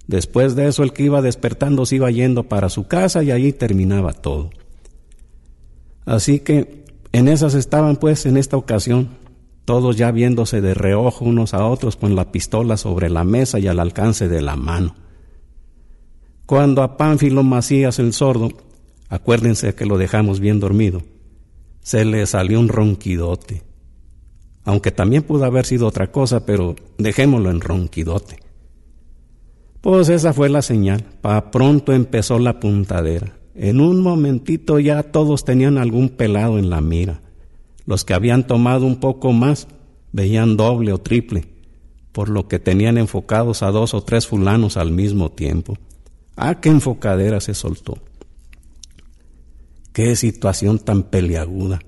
[0.07, 3.53] Después de eso el que iba despertando se iba yendo para su casa y allí
[3.53, 4.51] terminaba todo.
[6.05, 9.11] Así que en esas estaban pues en esta ocasión,
[9.65, 13.67] todos ya viéndose de reojo unos a otros con la pistola sobre la mesa y
[13.67, 14.95] al alcance de la mano.
[16.47, 18.51] Cuando a Pánfilo Macías el sordo,
[19.09, 21.03] acuérdense que lo dejamos bien dormido,
[21.81, 23.63] se le salió un ronquidote.
[24.65, 28.39] Aunque también pudo haber sido otra cosa, pero dejémoslo en ronquidote.
[29.81, 31.05] Pues esa fue la señal.
[31.21, 33.37] Pa pronto empezó la puntadera.
[33.55, 37.21] En un momentito ya todos tenían algún pelado en la mira.
[37.85, 39.69] Los que habían tomado un poco más
[40.13, 41.45] veían doble o triple,
[42.13, 45.77] por lo que tenían enfocados a dos o tres fulanos al mismo tiempo.
[46.37, 47.99] Ah, qué enfocadera se soltó.
[49.93, 51.81] Qué situación tan peliaguda.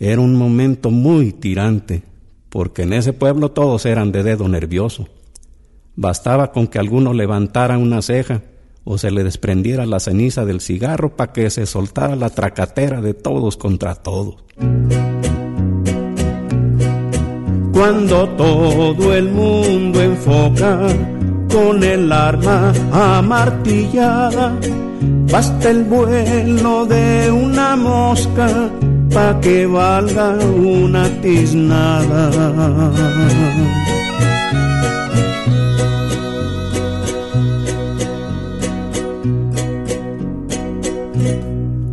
[0.00, 2.02] Era un momento muy tirante,
[2.48, 5.08] porque en ese pueblo todos eran de dedo nervioso.
[5.94, 8.42] Bastaba con que alguno levantara una ceja
[8.84, 13.14] o se le desprendiera la ceniza del cigarro para que se soltara la tracatera de
[13.14, 14.42] todos contra todos.
[17.72, 20.88] Cuando todo el mundo enfoca
[21.52, 24.58] con el arma amartillada.
[25.30, 28.70] Basta el vuelo de una mosca
[29.12, 32.30] pa' que valga una tiznada.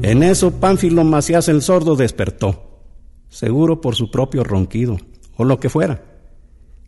[0.02, 2.82] En eso Pánfilo Macías el sordo despertó,
[3.30, 4.98] seguro por su propio ronquido,
[5.38, 6.09] o lo que fuera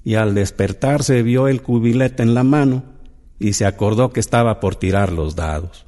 [0.04, 2.84] y al despertarse vio el cubilete en la mano
[3.40, 5.86] y se acordó que estaba por tirar los dados.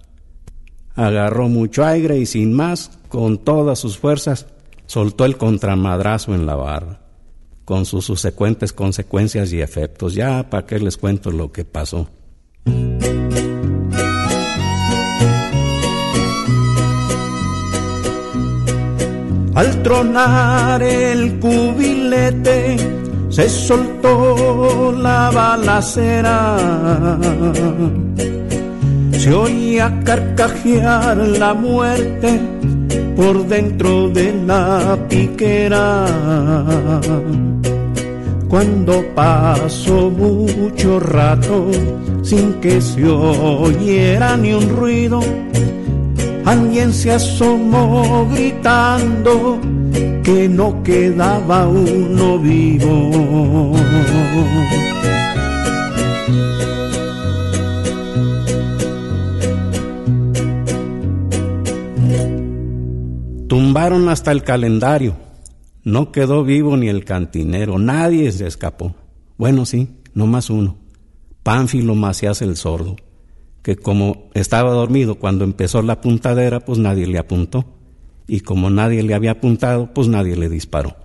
[0.95, 4.47] Agarró mucho aire y sin más, con todas sus fuerzas,
[4.85, 7.01] soltó el contramadrazo en la barra,
[7.65, 10.13] con sus subsecuentes consecuencias y efectos.
[10.13, 12.09] Ya, ¿para qué les cuento lo que pasó?
[19.55, 23.02] Al tronar el cubilete,
[23.33, 26.55] se soltó la balacera.
[29.11, 32.39] Se oía carcajear la muerte
[33.15, 36.05] por dentro de la piquera.
[38.47, 41.71] Cuando pasó mucho rato
[42.21, 45.21] sin que se oyera ni un ruido,
[46.45, 49.59] alguien se asomó gritando
[50.23, 53.73] que no quedaba uno vivo.
[63.47, 65.15] Tumbaron hasta el calendario.
[65.83, 67.77] No quedó vivo ni el cantinero.
[67.77, 68.95] Nadie se escapó.
[69.37, 70.77] Bueno, sí, no más uno.
[71.43, 72.95] Pánfilo Macías el sordo
[73.63, 77.65] que como estaba dormido cuando empezó la puntadera, pues nadie le apuntó.
[78.27, 80.95] Y como nadie le había apuntado, pues nadie le disparó.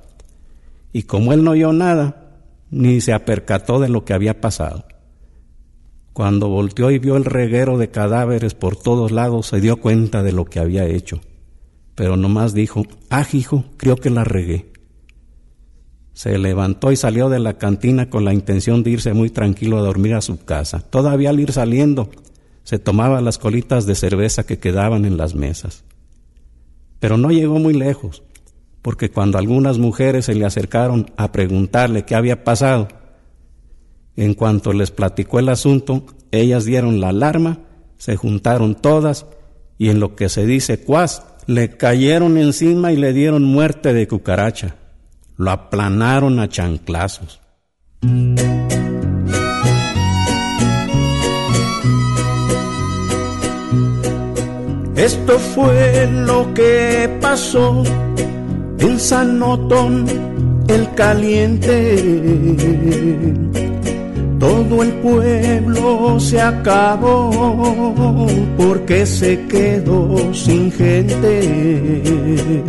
[0.92, 2.34] Y como él no oyó nada,
[2.70, 4.84] ni se apercató de lo que había pasado.
[6.12, 10.32] Cuando volteó y vio el reguero de cadáveres por todos lados, se dio cuenta de
[10.32, 11.20] lo que había hecho.
[11.94, 14.72] Pero nomás dijo, ah, hijo, creo que la regué.
[16.12, 19.82] Se levantó y salió de la cantina con la intención de irse muy tranquilo a
[19.82, 20.80] dormir a su casa.
[20.80, 22.10] Todavía al ir saliendo,
[22.68, 25.84] se tomaba las colitas de cerveza que quedaban en las mesas.
[27.00, 28.22] Pero no llegó muy lejos,
[28.82, 32.88] porque cuando algunas mujeres se le acercaron a preguntarle qué había pasado,
[34.16, 37.60] en cuanto les platicó el asunto, ellas dieron la alarma,
[37.96, 39.24] se juntaron todas
[39.78, 44.06] y en lo que se dice cuas, le cayeron encima y le dieron muerte de
[44.06, 44.74] cucaracha.
[45.38, 47.40] Lo aplanaron a chanclazos.
[54.98, 57.82] Esto fue lo que pasó
[58.78, 60.04] en Sanotón
[60.68, 61.94] el caliente
[64.38, 68.26] todo el pueblo se acabó
[68.56, 72.62] porque se quedó sin gente.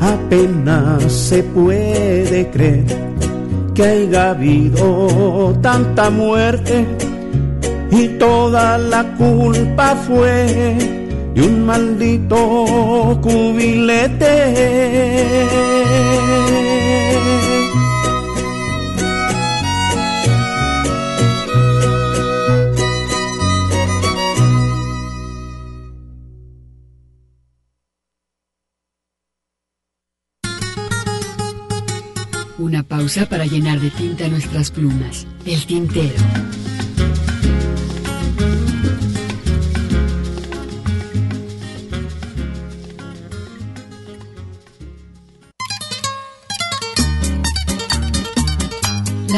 [0.00, 2.84] Apenas se puede creer
[3.74, 6.84] que haya habido tanta muerte
[7.92, 10.99] y toda la culpa fue
[11.34, 14.70] de un maldito cubilete.
[32.58, 35.26] Una pausa para llenar de tinta nuestras plumas.
[35.46, 36.14] El tintero.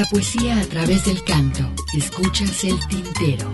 [0.02, 1.62] La poesía a través del canto.
[1.96, 3.52] Escuchas el tintero.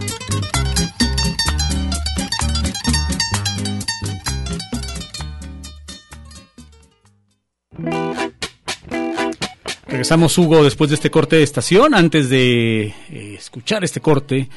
[9.86, 11.94] Regresamos, Hugo, después de este corte de estación.
[11.94, 12.94] Antes de eh,
[13.38, 14.48] escuchar este corte,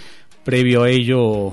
[0.45, 1.51] previo a ello,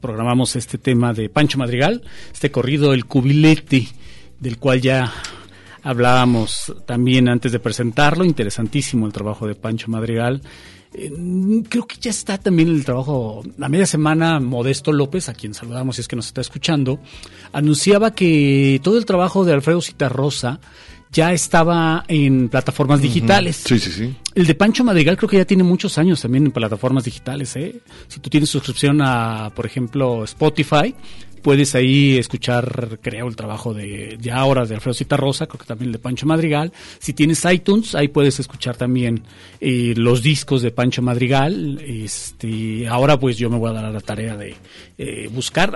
[0.00, 3.88] programamos este tema de Pancho Madrigal, este corrido El Cubilete,
[4.40, 5.12] del cual ya
[5.86, 8.24] hablábamos también antes de presentarlo.
[8.24, 10.42] Interesantísimo el trabajo de Pancho Madrigal.
[10.92, 11.12] Eh,
[11.68, 15.96] creo que ya está también el trabajo, la media semana Modesto López, a quien saludamos
[15.96, 16.98] si es que nos está escuchando,
[17.52, 20.58] anunciaba que todo el trabajo de Alfredo Citarrosa
[21.12, 23.62] ya estaba en plataformas digitales.
[23.64, 24.16] Sí, sí, sí.
[24.34, 27.54] El de Pancho Madrigal creo que ya tiene muchos años también en plataformas digitales.
[27.54, 27.80] ¿eh?
[28.08, 30.94] Si tú tienes suscripción a, por ejemplo, Spotify,
[31.46, 35.90] puedes ahí escuchar, creo, el trabajo de ya ahora de Alfredo Rosa, creo que también
[35.90, 36.72] el de Pancho Madrigal.
[36.98, 39.22] Si tienes iTunes, ahí puedes escuchar también
[39.60, 41.80] eh, los discos de Pancho Madrigal.
[41.86, 44.56] Este, ahora pues yo me voy a dar a la tarea de
[44.98, 45.72] eh, buscar,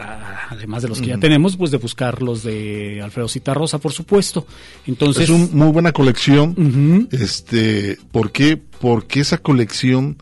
[0.51, 4.48] además de los que ya tenemos, pues de buscar los de Alfredo Rosa, por supuesto.
[4.88, 7.06] Entonces, es una muy buena colección.
[7.12, 8.56] Este, ¿por qué?
[8.56, 10.16] Porque esa colección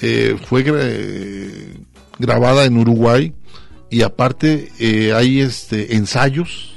[0.00, 0.62] eh, fue
[2.20, 3.34] grabada en Uruguay
[3.90, 6.70] y aparte eh, hay este ensayos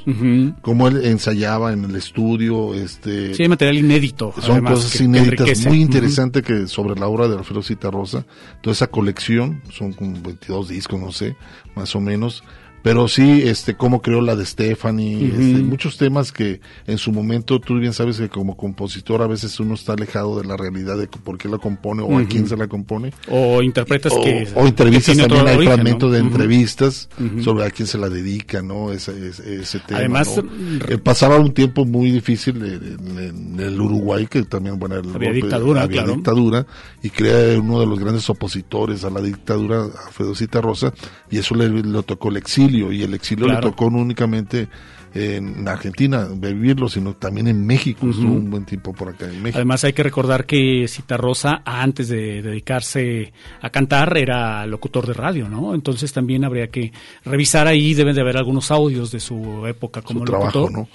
[0.62, 5.82] como él ensayaba en el estudio este sí hay material inédito son cosas inéditas muy
[5.82, 7.62] interesantes que sobre la obra de Alfredo
[7.92, 8.26] Rosa
[8.62, 11.36] toda esa colección son como 22 discos no sé
[11.76, 12.44] más o menos
[12.88, 17.60] pero sí, este, cómo creó la de Stephanie, este, muchos temas que en su momento
[17.60, 21.08] tú bien sabes que como compositor a veces uno está alejado de la realidad de
[21.08, 23.12] por qué la compone o a quién se la compone.
[23.30, 24.48] O interpretas que...
[24.56, 27.10] O entrevistas también, hay fragmentos de entrevistas
[27.44, 28.94] sobre a quién se la dedica, ¿no?
[28.94, 30.00] Ese, ese, tema.
[30.00, 30.42] Además,
[30.88, 36.06] eh, pasaba un tiempo muy difícil en, el Uruguay, que también, bueno, había dictadura, había
[36.06, 36.66] dictadura,
[37.04, 40.94] y crea uno de los grandes opositores a la dictadura, a Fedocita Rosa,
[41.30, 44.68] y eso le, le tocó el exilio y el exilio le tocó no únicamente
[45.14, 49.58] en Argentina vivirlo, sino también en México, estuvo un buen tiempo por acá en México.
[49.58, 50.86] Además hay que recordar que
[51.18, 55.74] Rosa antes de dedicarse a cantar, era locutor de radio, ¿no?
[55.74, 56.92] Entonces también habría que
[57.26, 60.88] revisar ahí, deben de haber algunos audios de su época como su trabajo, ¿no?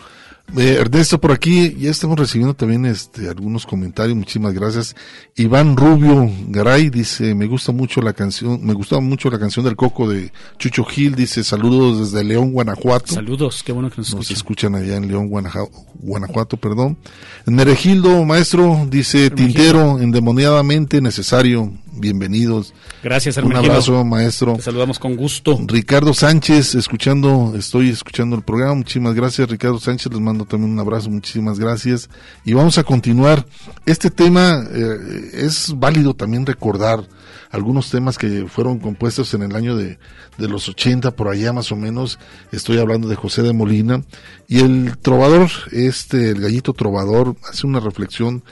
[0.56, 4.94] Eh, Ernesto, por aquí ya estamos recibiendo también este algunos comentarios, muchísimas gracias.
[5.34, 9.76] Iván Rubio Garay dice, me gusta mucho la canción, me gustaba mucho la canción del
[9.76, 13.14] Coco de Chucho Gil, dice, saludos desde León, Guanajuato.
[13.14, 14.18] Saludos, qué bueno que nos escuchan.
[14.18, 16.98] Nos escuchan allá en León, Guanajuato, Guanajuato perdón.
[17.46, 22.74] Neregildo, maestro, dice, Tintero, endemoniadamente necesario, bienvenidos.
[23.02, 24.56] Gracias, Un abrazo, maestro.
[24.56, 25.58] Te saludamos con gusto.
[25.66, 30.80] Ricardo Sánchez, escuchando, estoy escuchando el programa, muchísimas gracias, Ricardo Sánchez, les mando también un
[30.80, 32.08] abrazo, muchísimas gracias.
[32.44, 33.46] Y vamos a continuar.
[33.86, 37.06] Este tema eh, es válido también recordar
[37.50, 39.98] algunos temas que fueron compuestos en el año de,
[40.38, 42.18] de los 80, por allá más o menos.
[42.50, 44.02] Estoy hablando de José de Molina.
[44.48, 48.42] Y el trovador, este, el gallito trovador, hace una reflexión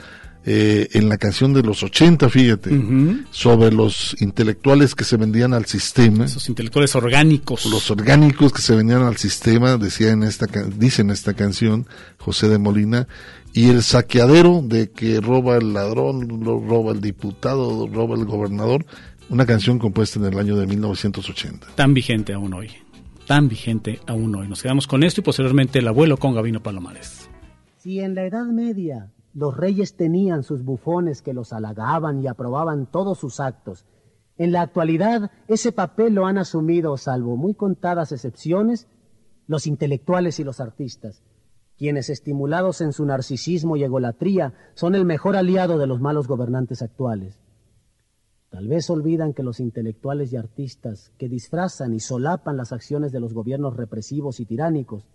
[0.43, 2.71] eh, en la canción de los 80, fíjate,
[3.29, 6.25] sobre los intelectuales que se vendían al sistema.
[6.25, 7.65] Esos intelectuales orgánicos.
[7.67, 11.85] Los orgánicos que se vendían al sistema, decía en esta, dice en esta canción
[12.17, 13.07] José de Molina,
[13.53, 18.85] y el saqueadero de que roba el ladrón, lo roba el diputado, roba el gobernador,
[19.29, 21.67] una canción compuesta en el año de 1980.
[21.75, 22.71] Tan vigente aún hoy,
[23.27, 24.47] tan vigente aún hoy.
[24.47, 27.29] Nos quedamos con esto y posteriormente el abuelo con Gabino Palomares.
[27.77, 32.85] Si en la Edad Media los reyes tenían sus bufones que los halagaban y aprobaban
[32.85, 33.85] todos sus actos.
[34.37, 38.87] En la actualidad ese papel lo han asumido, salvo muy contadas excepciones,
[39.47, 41.23] los intelectuales y los artistas,
[41.77, 46.81] quienes estimulados en su narcisismo y egolatría son el mejor aliado de los malos gobernantes
[46.81, 47.39] actuales.
[48.49, 53.21] Tal vez olvidan que los intelectuales y artistas que disfrazan y solapan las acciones de
[53.21, 55.07] los gobiernos represivos y tiránicos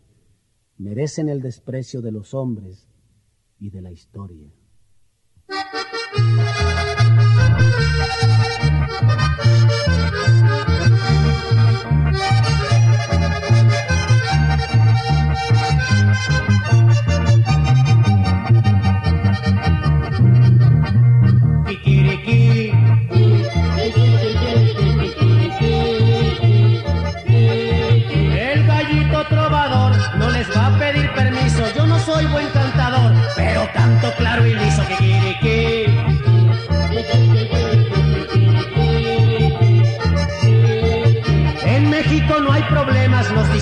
[0.79, 2.86] merecen el desprecio de los hombres
[3.59, 4.51] y de la historia.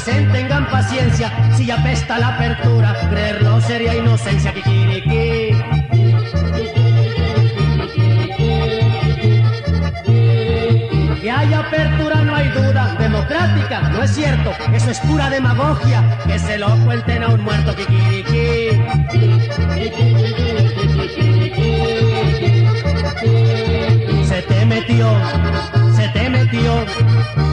[0.04, 4.52] Dicen tengan paciencia, si apesta la apertura, creerlo sería inocencia.
[4.52, 5.64] Quiere que.
[11.34, 16.58] Haya apertura no hay duda, democrática, no es cierto, eso es pura demagogia, que se
[16.58, 17.74] lo cuenten a un muerto.
[23.22, 23.63] Se
[24.64, 25.08] te metió,
[25.94, 26.86] se te metió,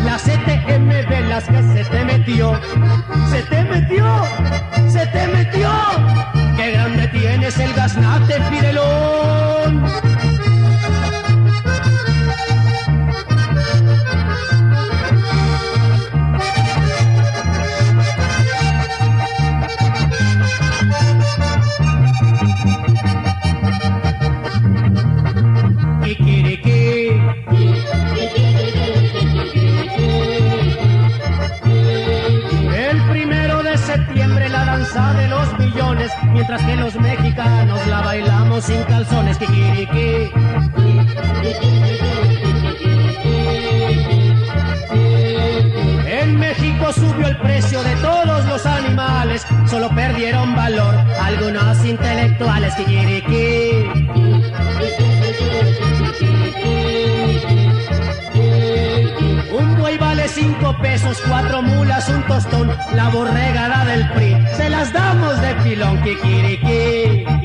[0.05, 2.57] la CTM las que se te metió,
[3.29, 4.05] se te metió,
[4.87, 5.69] se te metió,
[6.55, 9.30] qué grande tienes el gaznate, Firelón.
[39.01, 39.37] Calzones.
[39.37, 40.31] Kikiriki.
[46.07, 52.75] En México subió el precio de todos los animales, solo perdieron valor algunos intelectuales.
[52.75, 53.89] Kikiriki.
[59.51, 64.37] Un buey vale cinco pesos, cuatro mulas, un tostón, la borregada del PRI.
[64.55, 67.40] Se las damos de pilón, kikiriki.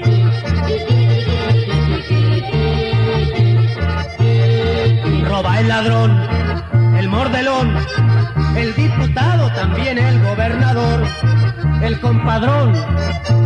[5.83, 6.11] Ladrón,
[6.97, 7.77] el mordelón,
[8.57, 11.07] el diputado, también el gobernador,
[11.83, 12.73] el compadrón,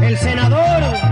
[0.00, 1.09] el senador,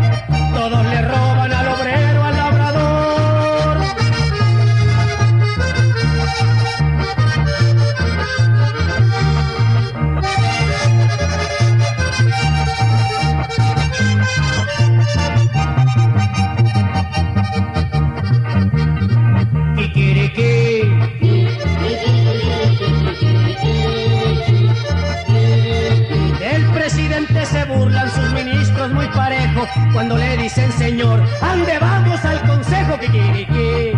[30.98, 33.92] señor, ande vamos al consejo Kikiriki.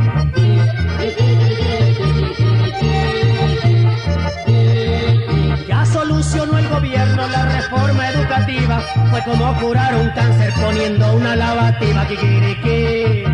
[5.67, 8.81] Ya solucionó el gobierno la reforma educativa.
[9.11, 12.07] Fue como curar un cáncer poniendo una lavativa.
[12.07, 13.25] Kikiriki.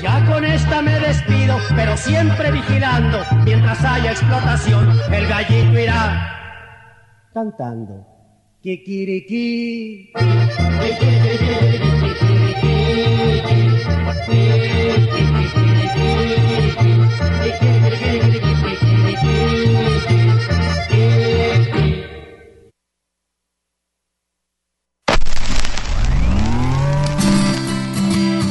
[0.00, 3.24] Ya con esta me despido, pero siempre vigilando.
[3.44, 6.41] Mientras haya explotación, el gallito irá
[7.42, 8.06] cantando.
[8.62, 10.12] Kikiriki.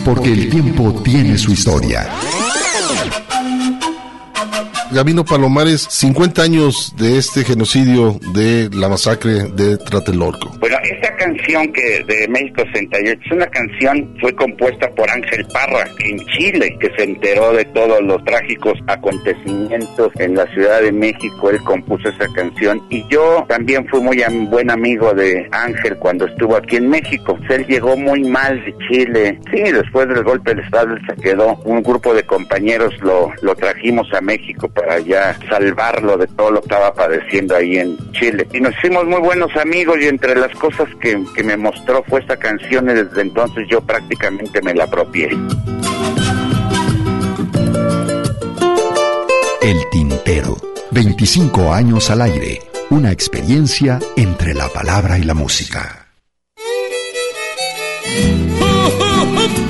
[0.03, 2.09] Porque el tiempo tiene su historia.
[4.91, 10.51] Gabino Palomares, 50 años de este genocidio de la masacre de Tlatelolco.
[10.59, 15.88] Bueno, esta canción que de México 68 es una canción fue compuesta por Ángel Parra
[15.99, 21.49] en Chile, que se enteró de todos los trágicos acontecimientos en la Ciudad de México.
[21.49, 26.26] Él compuso esa canción y yo también fui muy am- buen amigo de Ángel cuando
[26.26, 27.38] estuvo aquí en México.
[27.49, 29.39] Él llegó muy mal de Chile.
[29.53, 31.55] Sí, después del golpe del Estado se quedó.
[31.63, 36.61] Un grupo de compañeros lo, lo trajimos a México para ya salvarlo de todo lo
[36.61, 38.47] que estaba padeciendo ahí en Chile.
[38.51, 42.19] Y nos hicimos muy buenos amigos y entre las cosas que, que me mostró fue
[42.19, 45.29] esta canción y desde entonces yo prácticamente me la apropié.
[49.61, 50.57] El Tintero.
[50.91, 52.59] 25 años al aire.
[52.89, 56.07] Una experiencia entre la palabra y la música.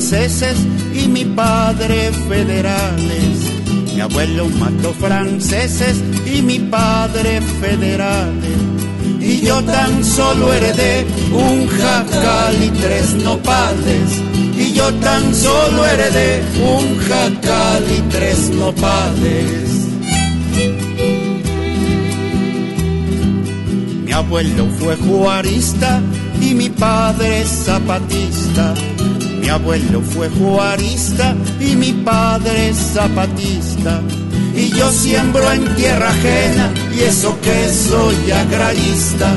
[0.00, 0.56] franceses
[0.94, 3.36] y mi padre federales.
[3.94, 8.58] Mi abuelo mató franceses y mi padre federales.
[9.20, 14.22] Y yo tan solo heredé un jacal y tres nopales.
[14.56, 19.70] Y yo tan solo heredé un jacal y tres nopales.
[24.06, 26.00] Mi abuelo fue juarista
[26.40, 28.74] y mi padre zapatista.
[29.50, 34.00] Mi abuelo fue juarista y mi padre zapatista.
[34.54, 39.34] Y yo siembro en tierra ajena y eso que soy agrarista.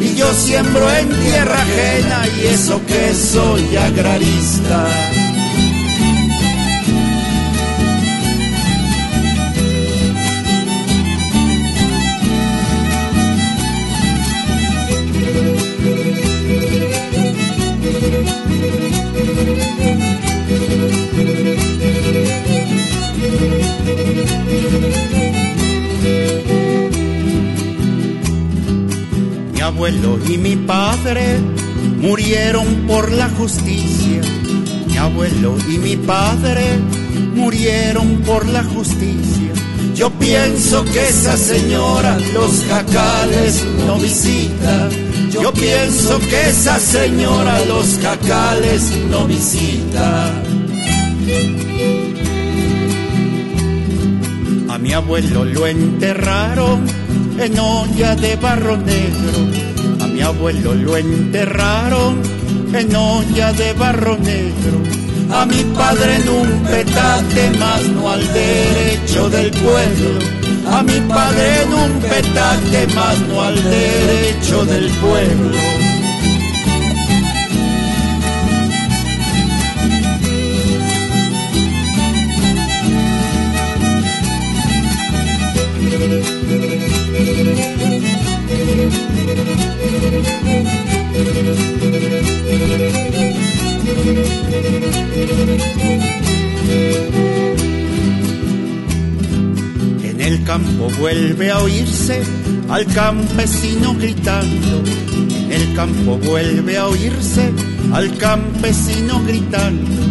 [0.00, 4.88] Y yo siembro en tierra ajena y eso que soy agrarista.
[29.82, 31.40] Abuelo y mi padre
[32.00, 34.20] murieron por la justicia.
[34.86, 36.78] Mi abuelo y mi padre
[37.34, 39.52] murieron por la justicia.
[39.96, 44.88] Yo pienso que esa señora los jacales no visita.
[45.32, 50.30] Yo pienso que esa señora los jacales no visita.
[54.68, 56.86] A mi abuelo lo enterraron
[57.36, 59.61] en olla de barro negro.
[60.22, 62.22] Mi abuelo lo enterraron
[62.72, 64.80] en olla de barro negro.
[65.32, 70.20] A mi padre en un petate más no al derecho del pueblo.
[70.70, 75.71] A mi padre en un petate más no al derecho del pueblo.
[100.52, 102.22] Campo vuelve a oírse
[102.68, 104.82] al campesino gritando.
[105.48, 107.50] El campo vuelve a oírse
[107.90, 110.02] al campesino gritando.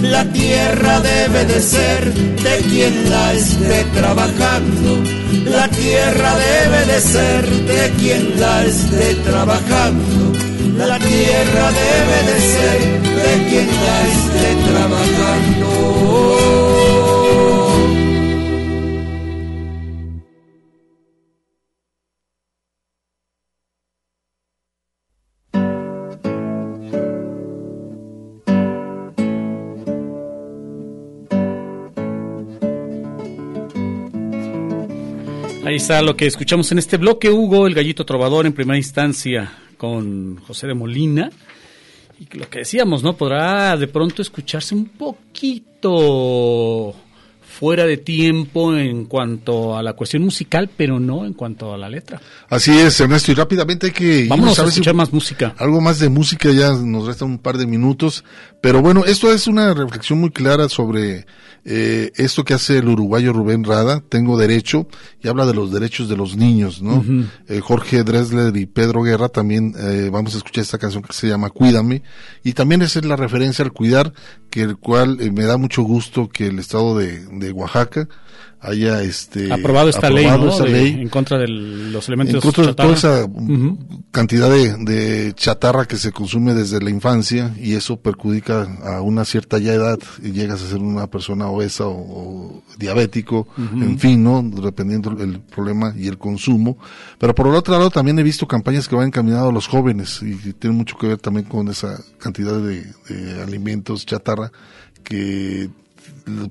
[0.00, 4.90] La tierra debe de ser de quien la esté trabajando.
[5.44, 10.32] La tierra debe de ser de quien la esté trabajando.
[10.78, 12.78] La tierra debe de ser
[13.20, 15.59] de quien la esté trabajando.
[35.90, 40.36] Está lo que escuchamos en este bloque, Hugo, el gallito trovador en primera instancia con
[40.36, 41.32] José de Molina.
[42.20, 43.16] Y lo que decíamos, ¿no?
[43.16, 46.94] Podrá de pronto escucharse un poquito
[47.50, 51.88] fuera de tiempo en cuanto a la cuestión musical, pero no en cuanto a la
[51.88, 52.20] letra.
[52.48, 55.54] Así es, Ernesto, y rápidamente hay que Vamos a, escuchar más música.
[55.58, 58.24] Algo más de música, ya nos resta un par de minutos,
[58.60, 61.26] pero bueno, esto es una reflexión muy clara sobre
[61.64, 64.86] eh, esto que hace el uruguayo Rubén Rada, Tengo Derecho,
[65.22, 67.04] y habla de los derechos de los niños, ¿no?
[67.48, 71.28] eh, Jorge Dresler y Pedro Guerra también eh, vamos a escuchar esta canción que se
[71.28, 72.02] llama Cuídame,
[72.44, 74.12] y también esa es la referencia al cuidar,
[74.50, 78.06] que el cual eh, me da mucho gusto que el estado de, de Oaxaca
[78.62, 80.58] haya este aprobado esta aprobado ley, ¿no?
[80.64, 83.26] De- ley en contra de los elementos en contra de toda esa
[84.10, 89.24] cantidad de, de chatarra que se consume desde la infancia y eso perjudica a una
[89.24, 94.22] cierta ya edad y llegas a ser una persona obesa o, o diabético, en fin,
[94.22, 94.42] ¿no?
[94.42, 96.76] Dependiendo el problema y el consumo.
[97.18, 100.20] Pero por el otro lado también he visto campañas que van encaminadas a los jóvenes
[100.22, 104.52] y que tienen mucho que ver también con esa cantidad de, de alimentos chatarra
[105.02, 105.70] que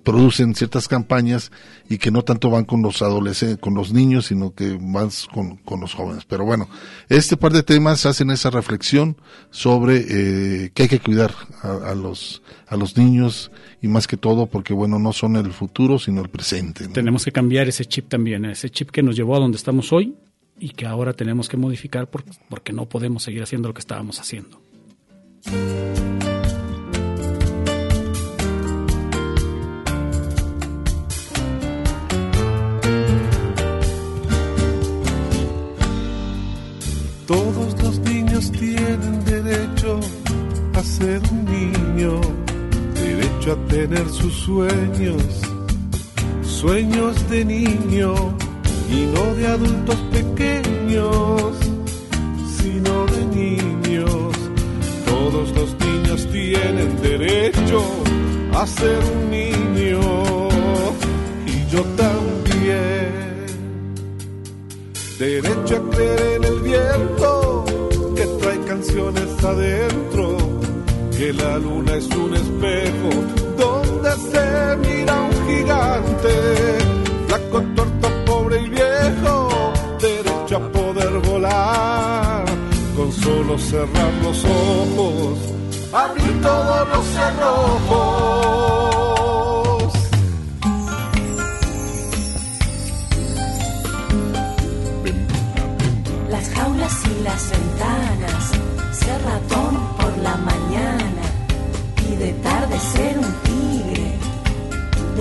[0.04, 1.52] producen ciertas campañas
[1.90, 5.58] y que no tanto van con los adolescentes, con los niños, sino que más con,
[5.58, 6.26] con los jóvenes.
[6.26, 6.68] Pero bueno,
[7.10, 9.18] este par de temas hacen esa reflexión
[9.50, 11.34] sobre eh, que hay que cuidar
[11.64, 13.52] a, los a los niños
[13.82, 16.88] y más que todo porque bueno no son el futuro sino el presente.
[16.90, 20.16] Tenemos que cambiar ese chip también, ese chip que nos llevó a donde estamos hoy
[20.60, 24.20] y que ahora tenemos que modificar por- porque no podemos seguir haciendo lo que estábamos
[24.20, 24.62] haciendo.
[37.30, 40.00] Todos los niños tienen derecho
[40.74, 42.20] a ser un niño,
[42.96, 45.22] derecho a tener sus sueños,
[46.42, 48.16] sueños de niño
[48.92, 51.54] y no de adultos pequeños,
[52.58, 54.34] sino de niños.
[55.06, 57.84] Todos los niños tienen derecho
[58.56, 60.00] a ser un niño
[61.46, 63.29] y yo también.
[65.20, 67.66] Derecho a creer en el viento
[68.16, 70.38] que trae canciones adentro.
[71.12, 73.10] Que la luna es un espejo
[73.58, 76.34] donde se mira un gigante.
[77.28, 79.74] Flaco, torto, pobre y viejo.
[80.00, 82.46] Derecho a poder volar.
[82.96, 85.38] Con solo cerrar los ojos.
[85.92, 88.40] Abrir todos los cerrojos.
[97.30, 98.44] Las ventanas,
[98.92, 101.24] ser ratón por la mañana
[102.10, 104.08] y de tarde ser un tigre.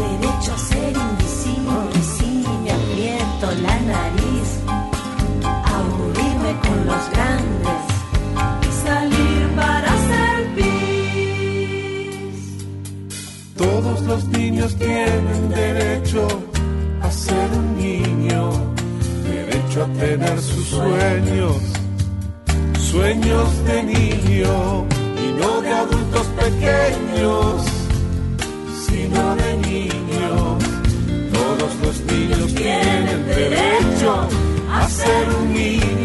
[0.02, 2.32] Derecho a ser invisible si
[2.62, 4.48] me aprieto la nariz,
[5.76, 7.82] aburrirme con los grandes
[8.68, 10.38] y salir para ser.
[13.56, 16.26] Todos los niños tienen derecho
[17.02, 18.50] a ser un niño,
[19.30, 21.56] derecho a tener sus sueños,
[22.90, 24.86] sueños de niño
[25.22, 27.62] y no de adultos pequeños,
[28.86, 30.64] sino de niños.
[31.32, 34.28] Todos los niños tienen derecho
[34.72, 35.97] a ser un niño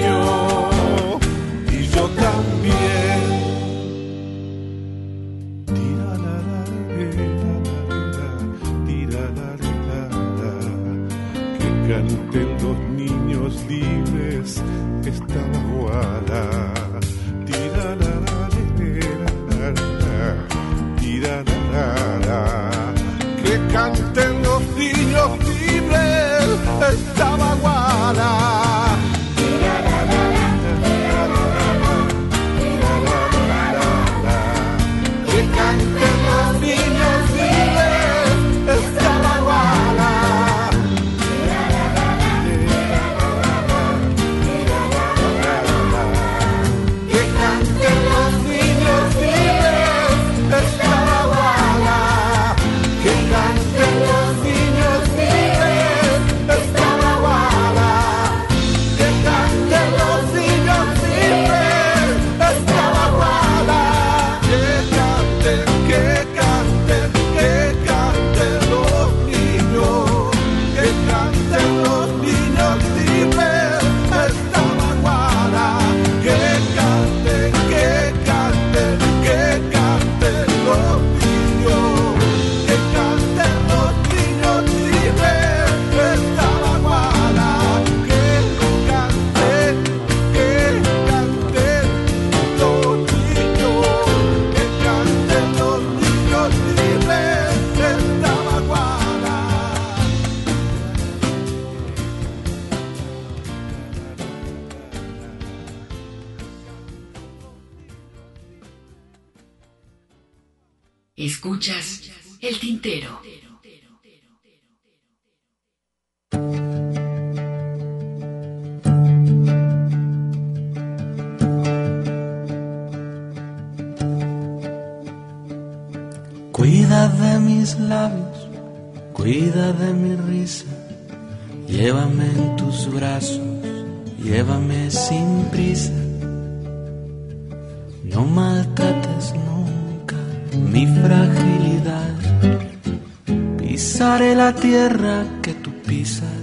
[144.43, 146.39] la tierra que tú pisas,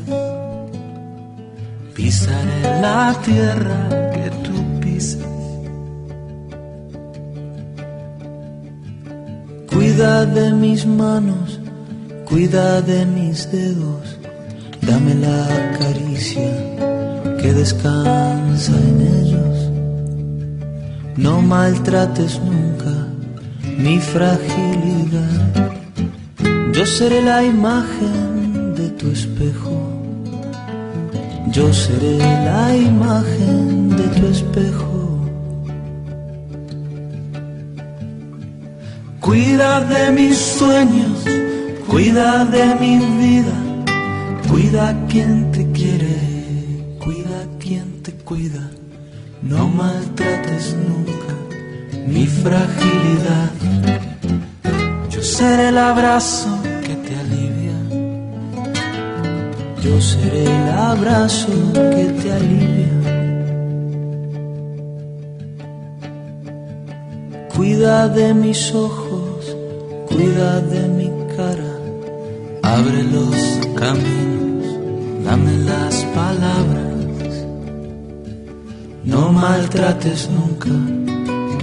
[1.94, 3.80] pisaré la tierra
[4.14, 5.34] que tú pisas.
[9.72, 11.60] Cuida de mis manos,
[12.28, 14.04] cuida de mis dedos,
[14.88, 15.42] dame la
[15.78, 16.52] caricia
[17.40, 19.56] que descansa en ellos.
[21.16, 22.94] No maltrates nunca
[23.84, 25.69] mi fragilidad.
[26.80, 29.76] Yo seré la imagen de tu espejo.
[31.52, 35.20] Yo seré la imagen de tu espejo.
[39.20, 41.18] Cuida de mis sueños,
[41.86, 43.56] cuida de mi vida,
[44.50, 46.16] cuida a quien te quiere,
[46.98, 48.70] cuida a quien te cuida.
[49.42, 51.34] No maltrates nunca
[52.06, 53.50] mi fragilidad.
[55.10, 56.59] Yo seré el abrazo
[59.82, 62.92] Yo seré el abrazo que te alivia.
[67.54, 69.56] Cuida de mis ojos,
[70.08, 71.72] cuida de mi cara.
[72.62, 73.36] Abre los
[73.74, 74.66] caminos,
[75.24, 77.46] dame las palabras.
[79.04, 80.68] No maltrates nunca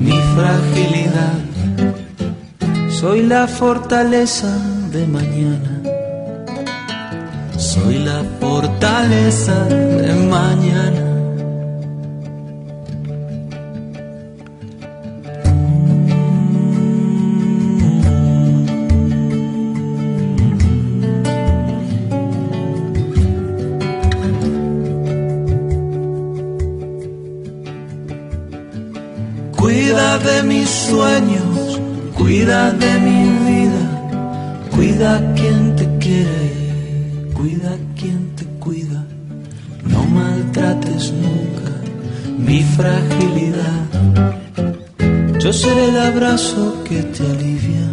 [0.02, 1.40] mi fragilidad.
[2.90, 4.52] Soy la fortaleza
[4.92, 5.77] de mañana.
[7.58, 11.04] Soy la fortaleza de mañana.
[29.58, 31.82] Cuida de mis sueños,
[32.16, 35.87] cuida de mi vida, cuida quien te
[42.48, 43.86] mi fragilidad.
[45.40, 47.88] Yo seré el abrazo que te alivia.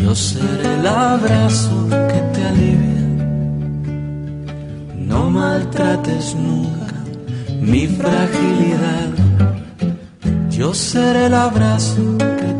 [0.00, 3.04] Yo seré el abrazo que te alivia.
[5.10, 6.96] No maltrates nunca
[7.60, 9.10] mi fragilidad.
[10.50, 12.50] Yo seré el abrazo que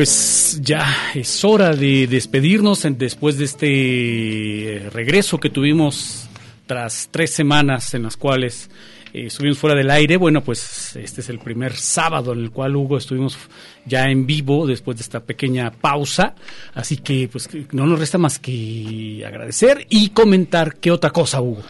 [0.00, 6.26] Pues ya es hora de despedirnos después de este eh, regreso que tuvimos
[6.64, 8.70] tras tres semanas en las cuales
[9.12, 10.16] eh, estuvimos fuera del aire.
[10.16, 13.36] Bueno, pues este es el primer sábado en el cual Hugo estuvimos
[13.84, 16.34] ya en vivo después de esta pequeña pausa.
[16.72, 21.60] Así que pues no nos resta más que agradecer y comentar qué otra cosa, Hugo.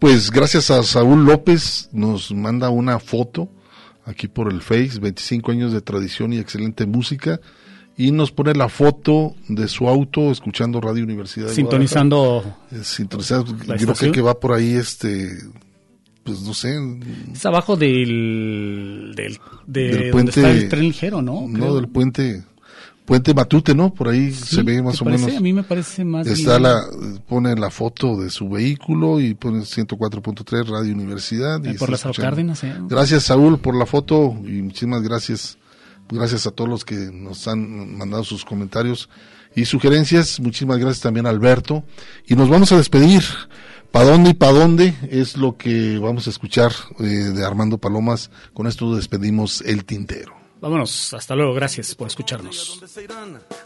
[0.00, 3.48] Pues gracias a Saúl López nos manda una foto
[4.04, 7.38] aquí por el Face, 25 años de tradición y excelente música.
[7.98, 12.44] Y nos pone la foto de su auto escuchando Radio Universidad de Sintonizando.
[12.70, 15.30] Eh, sintonizando, la creo que, que va por ahí este,
[16.22, 16.76] pues no sé,
[17.32, 20.30] Es abajo del, del, de del donde puente.
[20.40, 21.46] está el tren ligero, ¿no?
[21.48, 22.42] No, del puente,
[23.06, 23.94] puente Matute, ¿no?
[23.94, 25.24] Por ahí Sí, se ve más ¿te o parece?
[25.24, 25.38] menos.
[25.38, 26.82] A mí me parece más Está bien- la,
[27.26, 31.64] pone la foto de su vehículo y pone 104.3 Radio Universidad.
[31.64, 32.12] Y por escuchando.
[32.20, 32.74] Cárdenas, ¿eh?
[32.90, 35.56] Gracias Saúl por la foto y muchísimas gracias.
[36.08, 39.08] Gracias a todos los que nos han mandado sus comentarios
[39.54, 40.38] y sugerencias.
[40.38, 41.84] Muchísimas gracias también a Alberto.
[42.26, 43.22] Y nos vamos a despedir.
[43.90, 44.94] ¿Para dónde y para dónde?
[45.10, 48.30] Es lo que vamos a escuchar eh, de Armando Palomas.
[48.52, 50.35] Con esto despedimos el tintero.
[50.58, 52.80] Vámonos, hasta luego, gracias por escucharnos.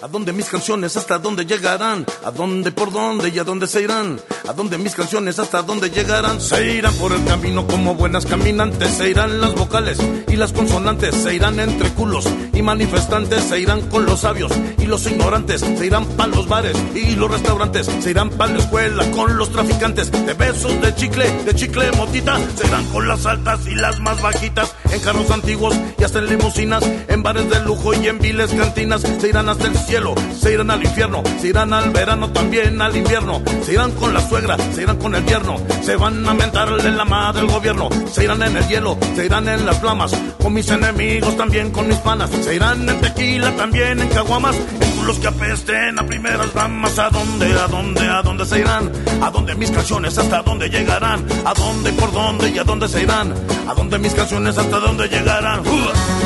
[0.03, 2.05] ¿A dónde mis canciones hasta dónde llegarán?
[2.25, 4.21] ¿A dónde, por dónde y a dónde se irán?
[4.49, 6.41] ¿A dónde mis canciones hasta dónde llegarán?
[6.41, 11.15] Se irán por el camino como buenas caminantes, se irán las vocales y las consonantes,
[11.15, 15.87] se irán entre culos y manifestantes, se irán con los sabios y los ignorantes, se
[15.87, 20.11] irán para los bares y los restaurantes, se irán para la escuela con los traficantes,
[20.11, 24.21] de besos de chicle, de chicle motita, se irán con las altas y las más
[24.21, 28.52] bajitas, en carros antiguos y hasta en limusinas, en bares de lujo y en viles
[28.52, 32.81] cantinas, se irán hasta el cielo, se irán al infierno, se irán al verano también
[32.81, 36.35] al invierno, se irán con la suegra, se irán con el yerno, se van a
[36.35, 40.12] mentarle la madre del gobierno, se irán en el hielo, se irán en las flamas,
[40.43, 44.90] con mis enemigos también con mis panas, se irán en tequila también en caguamas, en
[44.97, 48.90] culos que apesten a primeras damas, a dónde, a dónde, a dónde se irán,
[49.23, 53.02] a dónde mis canciones hasta dónde llegarán, a dónde, por dónde y a dónde se
[53.02, 53.35] irán,
[53.69, 55.61] a dónde mis canciones hasta dónde llegarán.
[55.61, 56.19] ¡Uh!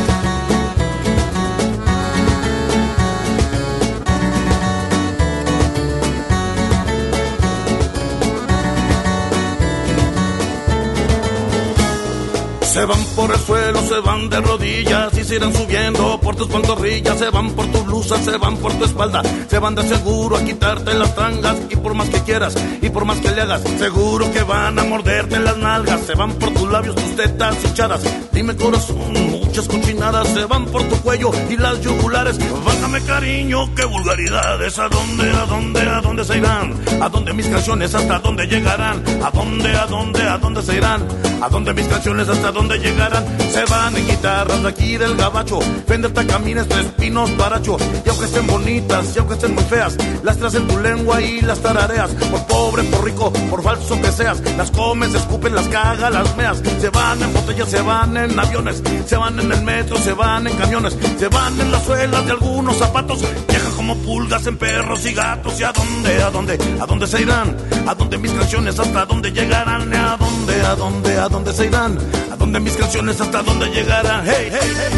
[12.74, 16.48] Se van por el suelo, se van de rodillas y se irán subiendo por tus
[16.48, 17.16] pantorrillas.
[17.16, 19.22] Se van por tu blusa, se van por tu espalda.
[19.48, 21.56] Se van de seguro a quitarte las tangas.
[21.70, 24.82] Y por más que quieras y por más que le hagas, seguro que van a
[24.82, 26.00] morderte las nalgas.
[26.00, 28.02] Se van por tus labios, tus tetas hinchadas.
[28.32, 32.40] Dime corazón, muchas cochinadas se van por tu cuello y las yugulares.
[32.64, 34.80] Bájame cariño, qué vulgaridades.
[34.80, 36.74] ¿A dónde, a dónde, a dónde se irán?
[37.00, 39.04] ¿A dónde mis canciones hasta dónde llegarán?
[39.22, 41.06] ¿A dónde, a dónde, a dónde se irán?
[41.40, 45.16] ¿A dónde mis canciones hasta dónde donde llegaran, se van en guitarras de aquí del
[45.16, 45.60] gabacho.
[45.86, 47.76] Fender camines tres pinos, baracho.
[48.04, 51.42] Y aunque estén bonitas, y aunque estén muy feas, las traes en tu lengua y
[51.42, 52.10] las tarareas.
[52.30, 56.62] Por pobre, por rico, por falso que seas, las comes, escupen, las cagas, las meas.
[56.80, 60.46] Se van en botellas, se van en aviones, se van en el metro, se van
[60.46, 63.20] en camiones, se van en las suelas de algunos zapatos.
[63.48, 65.60] Viajan como pulgas en perros y gatos.
[65.60, 67.56] ¿Y a dónde, a dónde, a dónde se irán?
[67.86, 69.92] ¿A dónde mis canciones hasta dónde llegarán?
[69.94, 71.98] ¿A dónde, a dónde, a dónde se irán?
[72.32, 74.24] ¿A dónde de mis canciones hasta dónde llegarán.
[74.24, 74.92] Hey, hey, hey.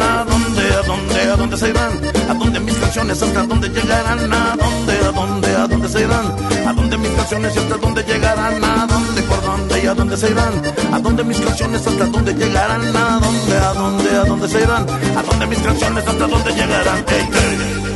[0.00, 1.92] ¿A dónde, a dónde, a dónde se irán?
[2.30, 4.32] ¿A dónde mis canciones hasta dónde llegarán?
[4.32, 6.36] ¿A dónde, a dónde, a dónde se irán?
[6.66, 8.64] ¿A dónde mis canciones y hasta dónde llegarán?
[8.64, 10.54] ¿A dónde, por dónde y a dónde se irán?
[10.90, 12.96] ¿A dónde mis canciones hasta dónde llegarán?
[12.96, 14.86] ¿A dónde, a dónde, a dónde se irán?
[15.18, 17.04] ¿A dónde mis canciones hasta dónde llegarán?
[17.08, 17.95] Hey, hey, hey.